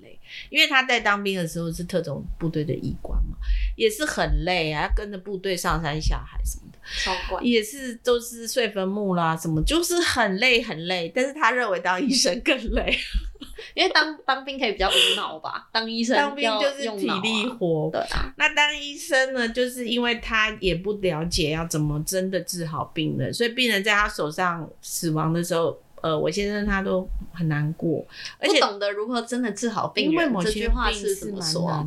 [0.50, 3.36] 因为他在当兵的时候是特种部队的医官嘛，
[3.76, 11.10] 也是很累啊，要跟着部队上山下海什么的，超怪，也是都是睡坟墓啦，什么就是很累很累。
[11.14, 12.96] 但是他认为当医生更累，
[13.74, 18.32] 因为当当兵可以比较无脑吧，当医生、啊、当兵就是体力活，对啊。
[18.36, 25.80] 那当医生呢，就是因为他也不了解要怎么真的治好病人，所以病人在他手上死亡的时候。
[26.06, 28.06] 呃，我先生他都很难过，
[28.38, 30.32] 而且不懂得如何真的治好病人。
[30.40, 31.84] 这句话是怎么说？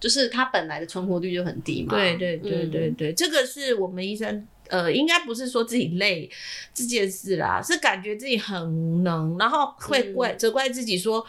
[0.00, 1.94] 就是他本来的存活率就很低嘛。
[1.94, 6.30] 对对对对对，嗯、这个是我们医生呃，应该不是说自己累
[6.72, 11.26] 这件事啦，是感觉自己很无能，然后会怪责怪自己说。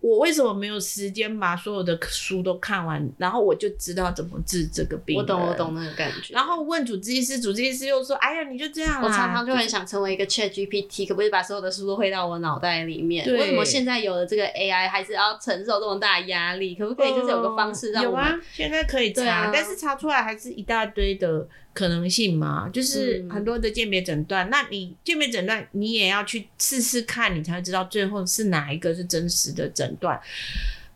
[0.00, 3.06] 我为什么没有时间把所有的书都看完？
[3.18, 5.16] 然后我就知道怎么治这个病。
[5.16, 6.32] 我懂，我懂那个感觉。
[6.32, 13.26] 然后问主治医师，主治医师又说：“哎呀，你就这样。”我常常就很想成为一个 Chat GPT，可不可以把所有的书都汇到我脑袋里面？
[13.32, 16.74] 为什么现在有了这个 AI，还是要承受这么大压力？
[16.74, 18.10] 可不可以就是有个方式让我？
[18.10, 21.46] 有啊，现在可以查，啊、但是查出来还是一大堆的。
[21.78, 24.44] 可能性嘛，就是很多的鉴别诊断。
[24.48, 30.20] 嗯、那你鉴别诊断，你也要去试试看，你才会知道最后是哪一个是真实的诊断，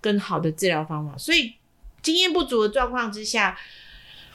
[0.01, 1.17] 跟好的治疗方法。
[1.17, 1.53] 所以
[2.03, 3.57] 经验不足的状况之下，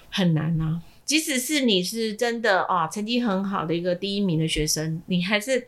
[0.10, 0.82] 很难啊。
[1.04, 5.68] 即使是你是真的啊，成绩很好的一个第一名的学生，你还是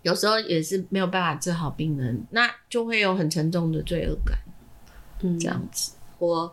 [0.00, 4.38] 有时候也是没有办法治好病人，那就会有很沉重的罪恶感。
[5.20, 5.92] 嗯，这样子。
[6.18, 6.50] 我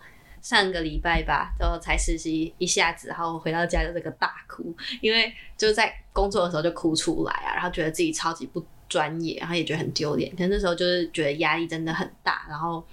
[0.47, 10.31] 上个礼拜吧，然后才实习一下子，然后回到家就这个大哭，因为就在工作的时候就哭出来啊，然后觉得自己超级不专业，然后也觉得很丢脸。
[10.31, 12.85] 可是那时候就是觉得压力真的很大，然后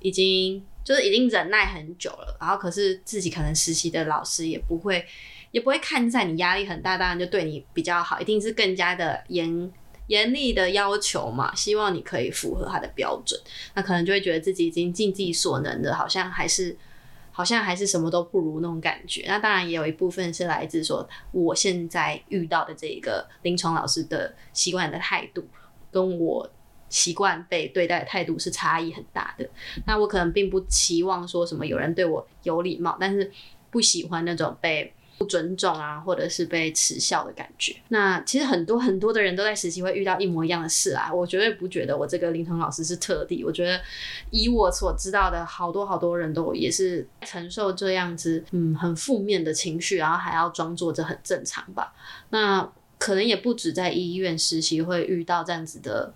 [0.00, 0.64] 已经。
[0.82, 5.04] 就是已经忍耐很久了，然后可是自己可能实习的老师也不会，
[5.50, 9.70] 也不会看在你压力很大，当然就对你比较好，一定是更加的严
[10.10, 13.40] 严厉的要求嘛，希望你可以符合他的标准，
[13.74, 16.76] 那可能就会觉得自己已经尽自己所能的，好像还是
[17.30, 19.24] 好像还是什么都不如那种感觉。
[19.28, 25.46] 那当然也有一部分是来自说我现在遇到的这一个临床老师的习惯的态度
[25.90, 26.50] 跟我。
[26.90, 29.48] 习惯被对待的态度是差异很大的，
[29.86, 33.30] 那我可能并不期望说什么有人对我有礼貌，但是
[33.70, 37.76] 不喜欢那种被不尊重啊，或者是被耻笑的感觉。
[37.88, 43.78] 那其实很多很多的人都在实习会遇到一模一样的事啊，我绝对不觉得我这个临床老师是特例，我觉得
[44.30, 51.92] 以我所知道的，好多好多人都也是承受这样子，嗯，很负面的情绪，然后还要装作这很正常吧。
[52.30, 56.14] 那可能也不止在医院实习会遇到这样子的。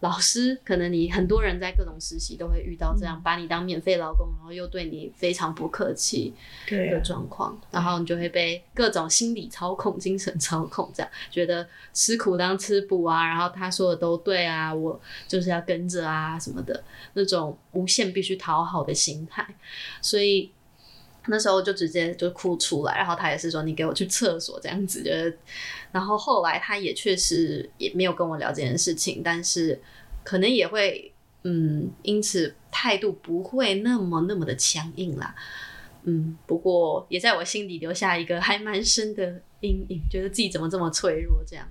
[0.00, 6.32] 老师，可能你很多人在各种实习都会遇到这样，把你当免费劳工，然后又对你非常不客气
[6.68, 16.84] 的状况，然后你就会被各种心理操控、精神操控，这样觉得吃苦当吃补啊，然后他说的都对啊，我就是要跟着啊什么的，
[17.14, 19.44] 那种无限必须讨好的心态，
[20.00, 20.52] 所以
[21.28, 25.36] 那时候就直接就哭出来，然后他也是说你给我去厕所这样子，觉得。
[25.90, 29.80] 然后后来他也确实也没有跟我聊这件事情，但是
[30.22, 31.10] 可能也会
[31.44, 35.34] 嗯，因此态度不会那么那么的强硬啦，
[36.02, 41.66] 嗯，不过也在我心底留下一个还蛮深的阴影，觉得自己怎么这么脆弱这样。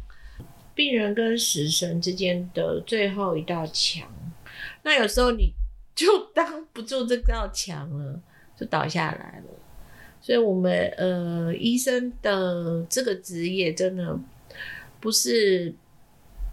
[0.74, 4.08] 病人跟死神之间的最后一道墙，
[4.84, 5.52] 那有时候你
[5.96, 8.20] 就当不住这道墙了，
[8.58, 9.54] 就倒下来了。
[10.20, 14.20] 所以，我们呃，医生的这个职业真的
[15.00, 15.74] 不是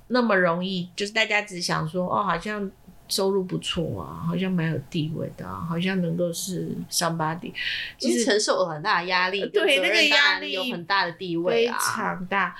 [0.09, 0.89] 那么容易。
[0.95, 2.71] 就是大家只想说，哦，好像
[3.09, 7.53] 收入不错啊，好像蛮有地位的啊，好像能够是 somebody，
[7.99, 12.55] 其实承受了很大的压力，对那个压力有很大的地位啊，非常大。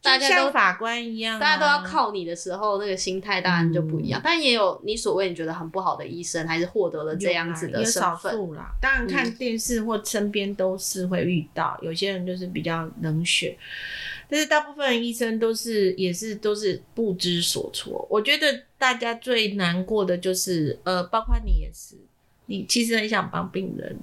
[0.00, 4.20] 大家像法官一样、啊，大家都要靠你的时候，那个心态当然就不一样。
[4.20, 8.02] 嗯、但也有你所谓你觉得很不好的医生，还是获得了这样子的身份。
[8.02, 13.58] 有少数啦，当然看电视或身边都是会遇到、嗯，有些人就是比较冷血，
[14.30, 18.06] 但是大部分医生都是也是都是不知所措。
[18.08, 21.96] 我觉得大家最难过的就是，呃，包括你也是，
[22.46, 23.98] 你其实很想帮病人。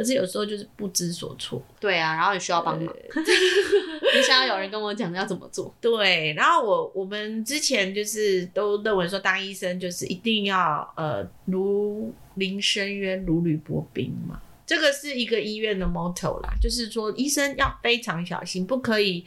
[0.00, 2.86] 可是有时候就是不知所措，对啊，然后也需要帮忙，
[4.16, 19.22] 你想要有人跟我讲要怎么做，对，然后我我们之前就是都认为说当医生就是一定要呃如临深渊如履薄冰嘛，这个是一个医院的 motto 啦，就是说医生要非常小心，不可以。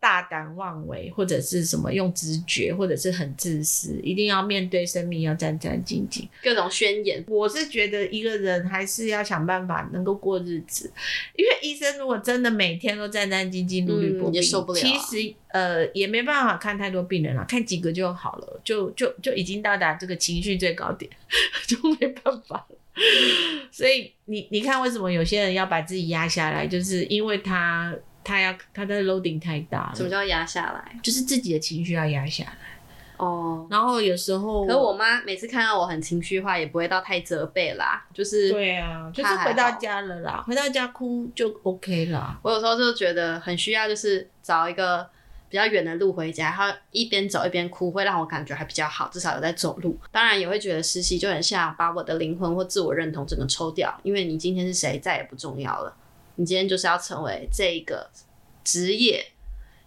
[0.00, 6.26] 大胆妄为，或者是什么用直觉，或者是很自私，一定要面对生命，要战战兢兢。
[6.42, 10.90] 各种宣言，我是觉得一个人还是要想办法能够过日子，
[11.36, 14.80] 因为医生如果真的每天都战战兢兢、如履薄冰，也受不了。
[14.80, 21.10] 其实呃也没办法看太多病人了，看几个就好了，就就就已经到达这个情绪最高点，
[21.68, 22.76] 就没办法了。
[23.70, 27.94] 所以你你看，为什么有些人要把自己压下来，就是因为他。
[28.22, 29.92] 他要他的 loading 太大了。
[29.94, 31.00] 什么叫压下来？
[31.02, 32.56] 就是自己的情绪要压下来。
[33.16, 33.66] 哦。
[33.70, 38.04] 然后有时候，可我妈每次看到我很情绪化，也不会到太责备啦。
[38.12, 42.38] 就是对啊，就是回到家了啦，回到家哭就 OK 啦。
[42.42, 45.08] 我有时候就觉得很需要，就是找一个
[45.48, 49.98] 比较远的路回家，然后一边走一边哭，会让我感觉还比较好，至少有在走路。
[50.12, 55.94] 当然也会觉得实习就很像把我的灵魂或自我认同整个抽掉，因为你今天是谁再也不重要了。
[56.36, 58.10] 你今天就是要成为这一个
[58.64, 59.32] 职业，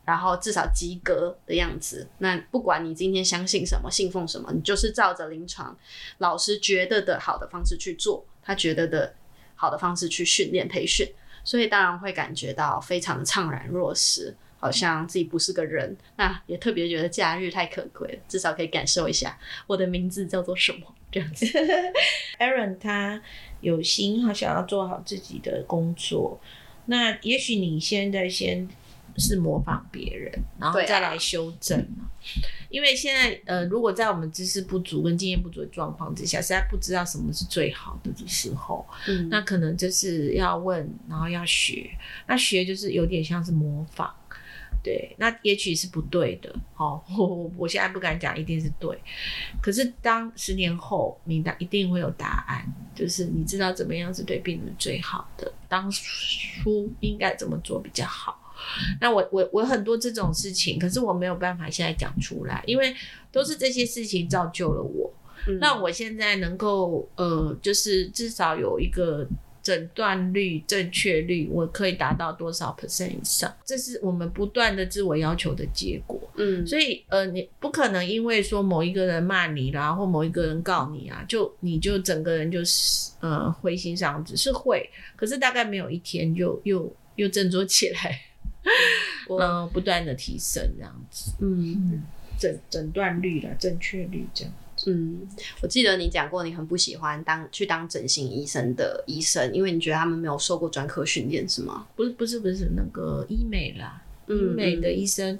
[0.06, 2.08] 然后至少及格的样子。
[2.20, 5.78] 那不管你今天相信什么、信奉什么，你就是照着临床
[6.20, 9.16] 老师觉得的好的方式去做，他觉得的
[9.56, 11.08] 好的方式去训练培训，
[11.44, 15.96] 所以当然会感觉到非常的怅然若失，好像自己不是个人。
[16.18, 21.46] 那也特别觉得假日太可贵了，至少可以感受一下我的名字叫做什么这样子。
[22.40, 23.22] Aaron 他
[23.62, 26.42] 有心，他想要做好自己的工作。
[26.88, 28.68] 那也许你现在先
[29.18, 31.80] 是模仿别人，然后再来修正。
[31.80, 32.10] 啊、
[32.70, 41.90] 因为现在呃，如果在我们知识不足跟经验不足的状况之下，实在不知道什么是最好的的时候，嗯，那可能就是要问，然后要学。
[42.28, 44.14] 那学就是有点像是模仿。
[44.84, 48.96] 对，那也许是不对的，哦， 我我现在不敢讲一定是对，
[49.62, 58.38] 可是当十年后，你的一定会有答案，就是你知道怎么样是对病人最好的，当初应该怎么做比较好。
[59.00, 62.94] 那我我我很多这种事情，可是我没有办法现在讲出来，因为
[63.32, 65.12] 都是这些事情造就了我。
[65.48, 69.26] 嗯、那我现在能够呃，就是至少有一个。
[69.64, 73.52] 诊断率、正确率，我可以达到多少 percent 以上？
[73.64, 76.20] 这是我们不断的自我要求的结果。
[76.36, 88.20] 嗯，所以呃，你不可能因为说某一个人骂你啦，或某一个人告你啊，就你就整个人就是呃灰心丧志，是会，可是大概没有一天就又又振作起来，
[89.32, 91.32] 嗯、呃，不断的提升这样子。
[91.40, 92.04] 嗯，
[92.38, 94.54] 诊诊断率啦，正确率这样。
[94.86, 95.28] 嗯，
[95.62, 101.88] 我记得你讲过，你很不喜欢当去当整形医生的医生，因为你觉得他们没有受过专科训练，是吗？
[101.96, 105.38] 不是，不是，不是那个医美啦，医美的医生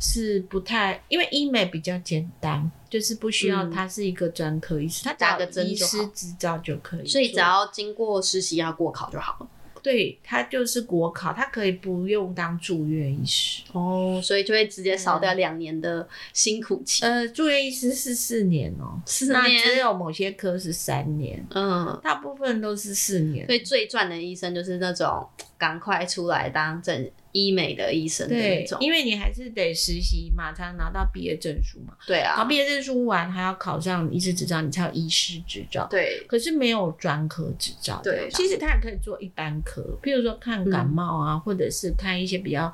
[0.00, 9.48] 是不太，因为医美比较简单，就是不需要他是一个专科医师，他打个针，医师执照就可以，所以只要经过实习要过考就好了。
[9.82, 17.04] 对，他就是国考，他可以不用当住院医师哦，所以就会直接少掉两年的辛苦期。
[17.04, 23.46] 呃，住院医师是四年哦，四年，那只有某些科是三年，嗯，大部分都是四年。
[23.46, 25.26] 所以最赚的医生就是那种
[25.60, 27.10] 赶快出来当整。
[27.32, 31.94] 医美的医生的那种，因为你还是得实习嘛，才能拿到毕业证书嘛。
[32.04, 35.86] 对啊，然后毕业证书完还要考上医师执照，你才有医师执照。
[35.88, 38.00] 对，可是没有专科执照。
[38.02, 42.72] 对，其实他也可以做一般科，譬如说看感冒啊，嗯、或者是看一些比较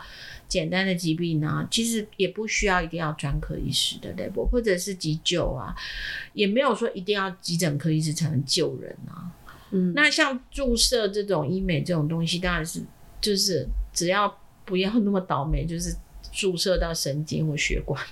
[0.49, 5.75] 简单的疾病啊，其实也不需要一定要专科医师的 level，或者是急救啊，
[6.33, 9.36] 也没有说一定要急诊科医师才能救人啊。
[9.71, 12.81] 嗯，那像注射这种医美这种东西，当然是
[13.21, 14.39] 就是只要。
[14.67, 15.95] 不要那么倒霉，就是
[16.33, 18.05] 注射到神经或血管，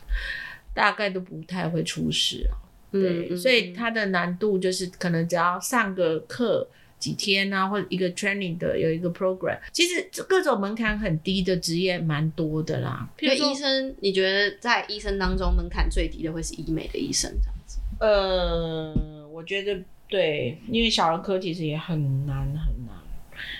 [0.73, 2.55] 大概都不太会出事啊。
[2.93, 6.65] 对，嗯、所以它的难度就是可能只要上个课
[6.97, 13.09] 几天啊，或者一个 training 的有一个 program，其实各种门槛很低的职业蛮多的啦。
[13.19, 17.81] 因为医生，你觉得在医生当中门槛最低的会是医美的医生这样子？
[17.99, 22.95] 呃，我觉得对，因为小儿科其实也很难很难。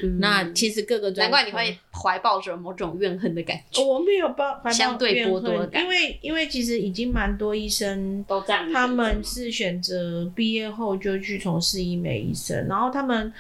[0.03, 3.83] 嗯、那其实各个专，难怪你会怀抱着某种怨恨的感觉。
[3.83, 13.33] 我没有抱，怀抱相对剥夺感，因为因为其实已经蛮多医生都这样，他们是选择毕业后就去从事医美医生，然后他们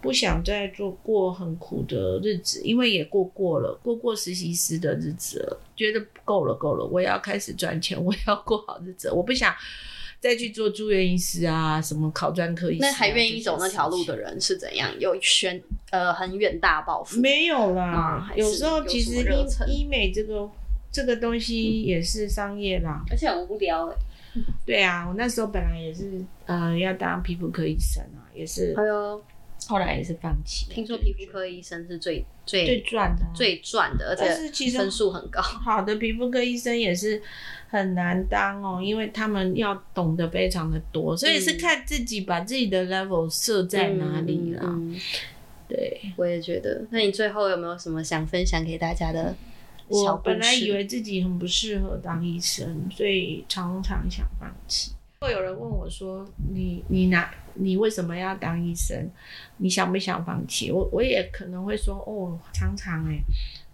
[0.00, 9.54] 不想再做过很苦的日子，因为也过过了过过实习师的日子了，觉得够了够了，我也要开始赚钱，我也要过好日子，我不想。
[10.22, 12.88] 再去做住院医师啊，什么考专科医师、啊？
[12.88, 14.88] 那还愿意走那条路的人是怎样？
[15.00, 15.60] 有选
[15.90, 17.20] 呃很远大抱负？
[17.20, 19.16] 没有啦，嗯、有时候其实
[19.66, 20.48] 医医美这个
[20.92, 23.96] 这个东西也是商业啦，而且很无聊哎。
[24.64, 28.72] 对啊，我那时候本来也是呃要当皮肤科医生啊，也是。
[28.76, 29.20] 还有。
[29.72, 30.66] 后来也是放弃。
[30.70, 35.40] 听说皮肤科医生是最最最赚的，最赚的，而且分数很高。
[35.64, 37.22] 好的皮肤科医生也是
[37.70, 44.60] 很难当哦，因为他们要懂得非常的多，所以是看自己把自己的 level 设在哪里了。
[44.64, 45.00] 嗯嗯、
[45.68, 46.84] 对，我也觉得。
[46.90, 49.34] 那你最后有没有什么想分享给大家的？
[49.88, 54.92] 我本来以为自己很不适合当医生，所以常常想放弃。
[55.22, 57.32] 会有人问我说：“你你哪？
[57.54, 59.08] 你为什么要当医生？
[59.58, 63.22] 你想不想放弃？”我我也可能会说：“哦，常常诶，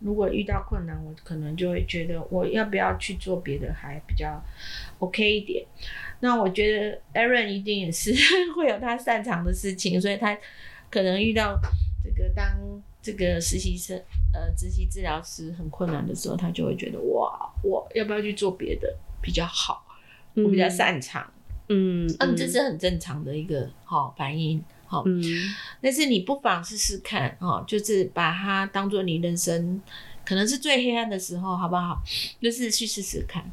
[0.01, 4.43] 如果遇到困难，我可能就会觉得我要不要去做别的还比较
[4.99, 5.65] OK 一点。”
[6.21, 8.13] 那我觉得 Aaron 一定也是
[8.55, 10.37] 会有他擅长的事情，所以他
[10.91, 11.59] 可能遇到
[12.05, 12.47] 这个当
[13.01, 13.97] 这个实习生
[14.35, 19.87] 呃实习治疗师很困难的时候，他就会觉得哇，我要不要去做别的比较好？
[20.35, 21.23] 我比较擅长。
[21.25, 21.38] 嗯
[21.69, 25.23] 嗯，嗯，这是很正常的一个好反应，好，嗯，
[25.81, 29.81] 但是你不妨试试看，哦，就是把它当做你人生
[30.25, 32.03] 可能是最黑暗的时候，好不好？
[32.41, 33.45] 就是去试试看，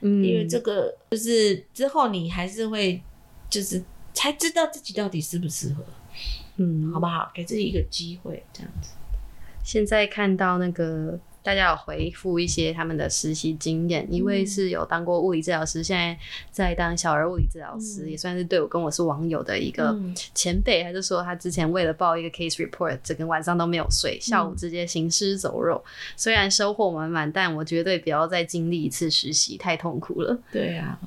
[0.00, 3.02] 嗯，因为这个就是之后你还是会，
[3.50, 5.84] 就是才知道自己到底适不适合，
[6.56, 7.30] 嗯，好不好？
[7.34, 8.90] 给自己一个机会，这样子。
[9.64, 11.18] 现在看到那个。
[11.44, 16.18] 大家有回复一些他们的实习经验，一位是有当过物理治疗师，现在
[16.50, 19.94] 在当小儿物理治疗师，也算是对我跟我是网友的一个
[20.34, 20.82] 前辈。
[20.82, 25.84] 他就说他之前为了报一个 case report，整个晚上都没有睡，下午直接行尸走肉。
[26.16, 30.38] 虽然收获满满，但我绝对不要再经历一次实习，太痛苦了。
[30.50, 30.98] 对啊。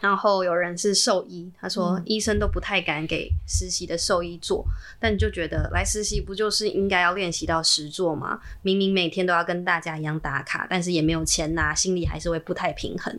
[0.00, 8.40] 然后有人是兽医，他说医生都不太敢给实习的兽医做，嗯、但就觉得来实习不就是应该要练习到实做吗？
[8.62, 13.16] 明明每天都要跟大家一样打卡，但是也没有钱拿，心里还是会不太平衡。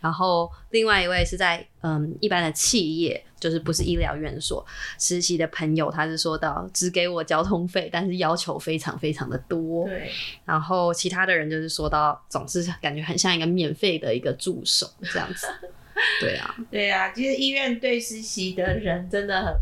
[0.00, 4.64] 然后另外一位是在嗯一般的企业，就是不是医疗院所
[4.98, 9.86] 实习的朋友，他是说到只给我交通费，但是要求非常非常的多。
[9.86, 10.10] 对。
[10.46, 15.46] 然后其他的人就是说到总是感觉很像一个免费的一个助手这样子。
[16.20, 19.54] 对啊，对啊，其实医院对实习的人真的很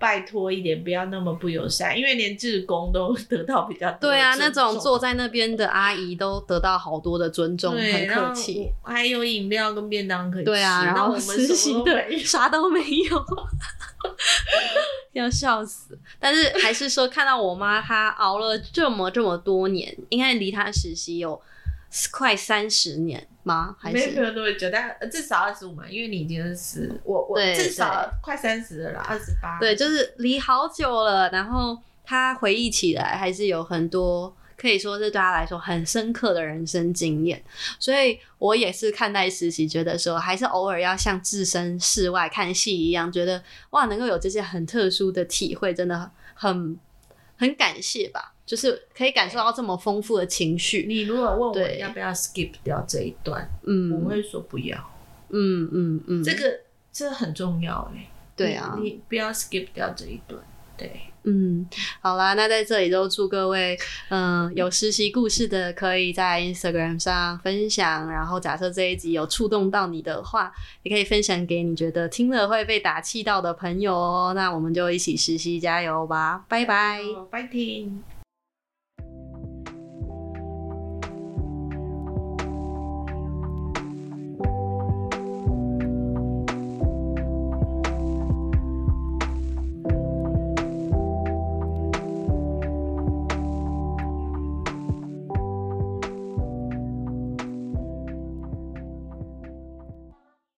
[0.00, 4.08] 拜托一点，不要那么不友善，因为连志工都 得到比较多。
[4.10, 10.44] 对啊，那种坐在那边的阿姨都得到好多的尊重，很客气，还有饮料跟便当可以吃。
[10.44, 12.78] 对啊，然后我们实习的 啥都没
[13.10, 13.26] 有，
[15.14, 15.98] 要笑死。
[16.20, 21.40] 但是还是说，看到我妈她熬了这么这么多年，应该离她实习有
[22.10, 23.26] 快三十年。
[23.44, 23.74] 吗？
[23.80, 29.58] 还是没有那么久，但至少二十五嘛，因为你已经是我我至少快三十了，二十八。
[29.58, 31.30] 对，就是离好久了。
[31.30, 37.42] 然后他回忆起来，还是有很多可以说是对他来说很深刻的人生经验。
[37.78, 46.78] 所以我也是看待实习，觉得说还是偶尔要像置身事外看戏一样，觉得哇，能够有这些很特殊的体会，真的很
[47.38, 48.34] 很感谢吧。
[48.48, 50.86] 就是可以感受到这么丰富的情绪。
[50.88, 54.78] 你如果问我要不要 skip 掉这一段，嗯，我会说不要。
[55.28, 58.08] 嗯嗯嗯，这个这个很重要哎。
[58.34, 60.40] 对啊，你不要 skip 掉这一段。
[60.78, 61.68] 对，嗯，
[62.00, 63.76] 好啦，那在这里就祝各位，
[64.08, 68.10] 嗯、呃，有实习故事的可以在 Instagram 上分享。
[68.10, 70.50] 然后假设这一集有触动到你的话，
[70.84, 74.32] 也可以分享给你觉得听了会被打气到的朋友哦。
[74.34, 78.02] 那我们就一起实习加油吧，拜拜，拜听。